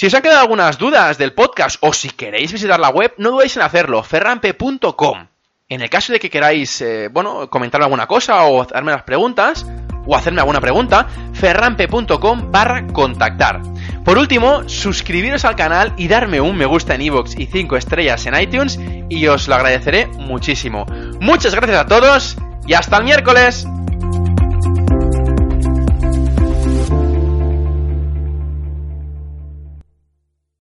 Si 0.00 0.06
os 0.06 0.14
han 0.14 0.22
quedado 0.22 0.40
algunas 0.40 0.78
dudas 0.78 1.18
del 1.18 1.34
podcast 1.34 1.76
o 1.80 1.92
si 1.92 2.08
queréis 2.08 2.50
visitar 2.50 2.80
la 2.80 2.88
web, 2.88 3.12
no 3.18 3.32
dudéis 3.32 3.58
en 3.58 3.62
hacerlo, 3.62 4.02
ferrampe.com. 4.02 5.26
En 5.68 5.82
el 5.82 5.90
caso 5.90 6.14
de 6.14 6.18
que 6.18 6.30
queráis, 6.30 6.80
eh, 6.80 7.08
bueno, 7.12 7.50
comentar 7.50 7.82
alguna 7.82 8.06
cosa 8.06 8.44
o 8.44 8.62
hacerme 8.62 8.92
las 8.92 9.02
preguntas, 9.02 9.66
o 10.06 10.16
hacerme 10.16 10.40
alguna 10.40 10.62
pregunta, 10.62 11.06
ferrampe.com 11.34 12.50
barra 12.50 12.86
contactar. 12.86 13.60
Por 14.02 14.16
último, 14.16 14.66
suscribiros 14.70 15.44
al 15.44 15.54
canal 15.54 15.92
y 15.98 16.08
darme 16.08 16.40
un 16.40 16.56
me 16.56 16.64
gusta 16.64 16.94
en 16.94 17.02
iVoox 17.02 17.38
y 17.38 17.44
5 17.44 17.76
estrellas 17.76 18.24
en 18.24 18.40
iTunes 18.40 18.80
y 19.10 19.26
os 19.26 19.48
lo 19.48 19.54
agradeceré 19.54 20.06
muchísimo. 20.06 20.86
Muchas 21.20 21.54
gracias 21.54 21.78
a 21.78 21.86
todos 21.86 22.38
y 22.66 22.72
hasta 22.72 22.96
el 22.96 23.04
miércoles. 23.04 23.66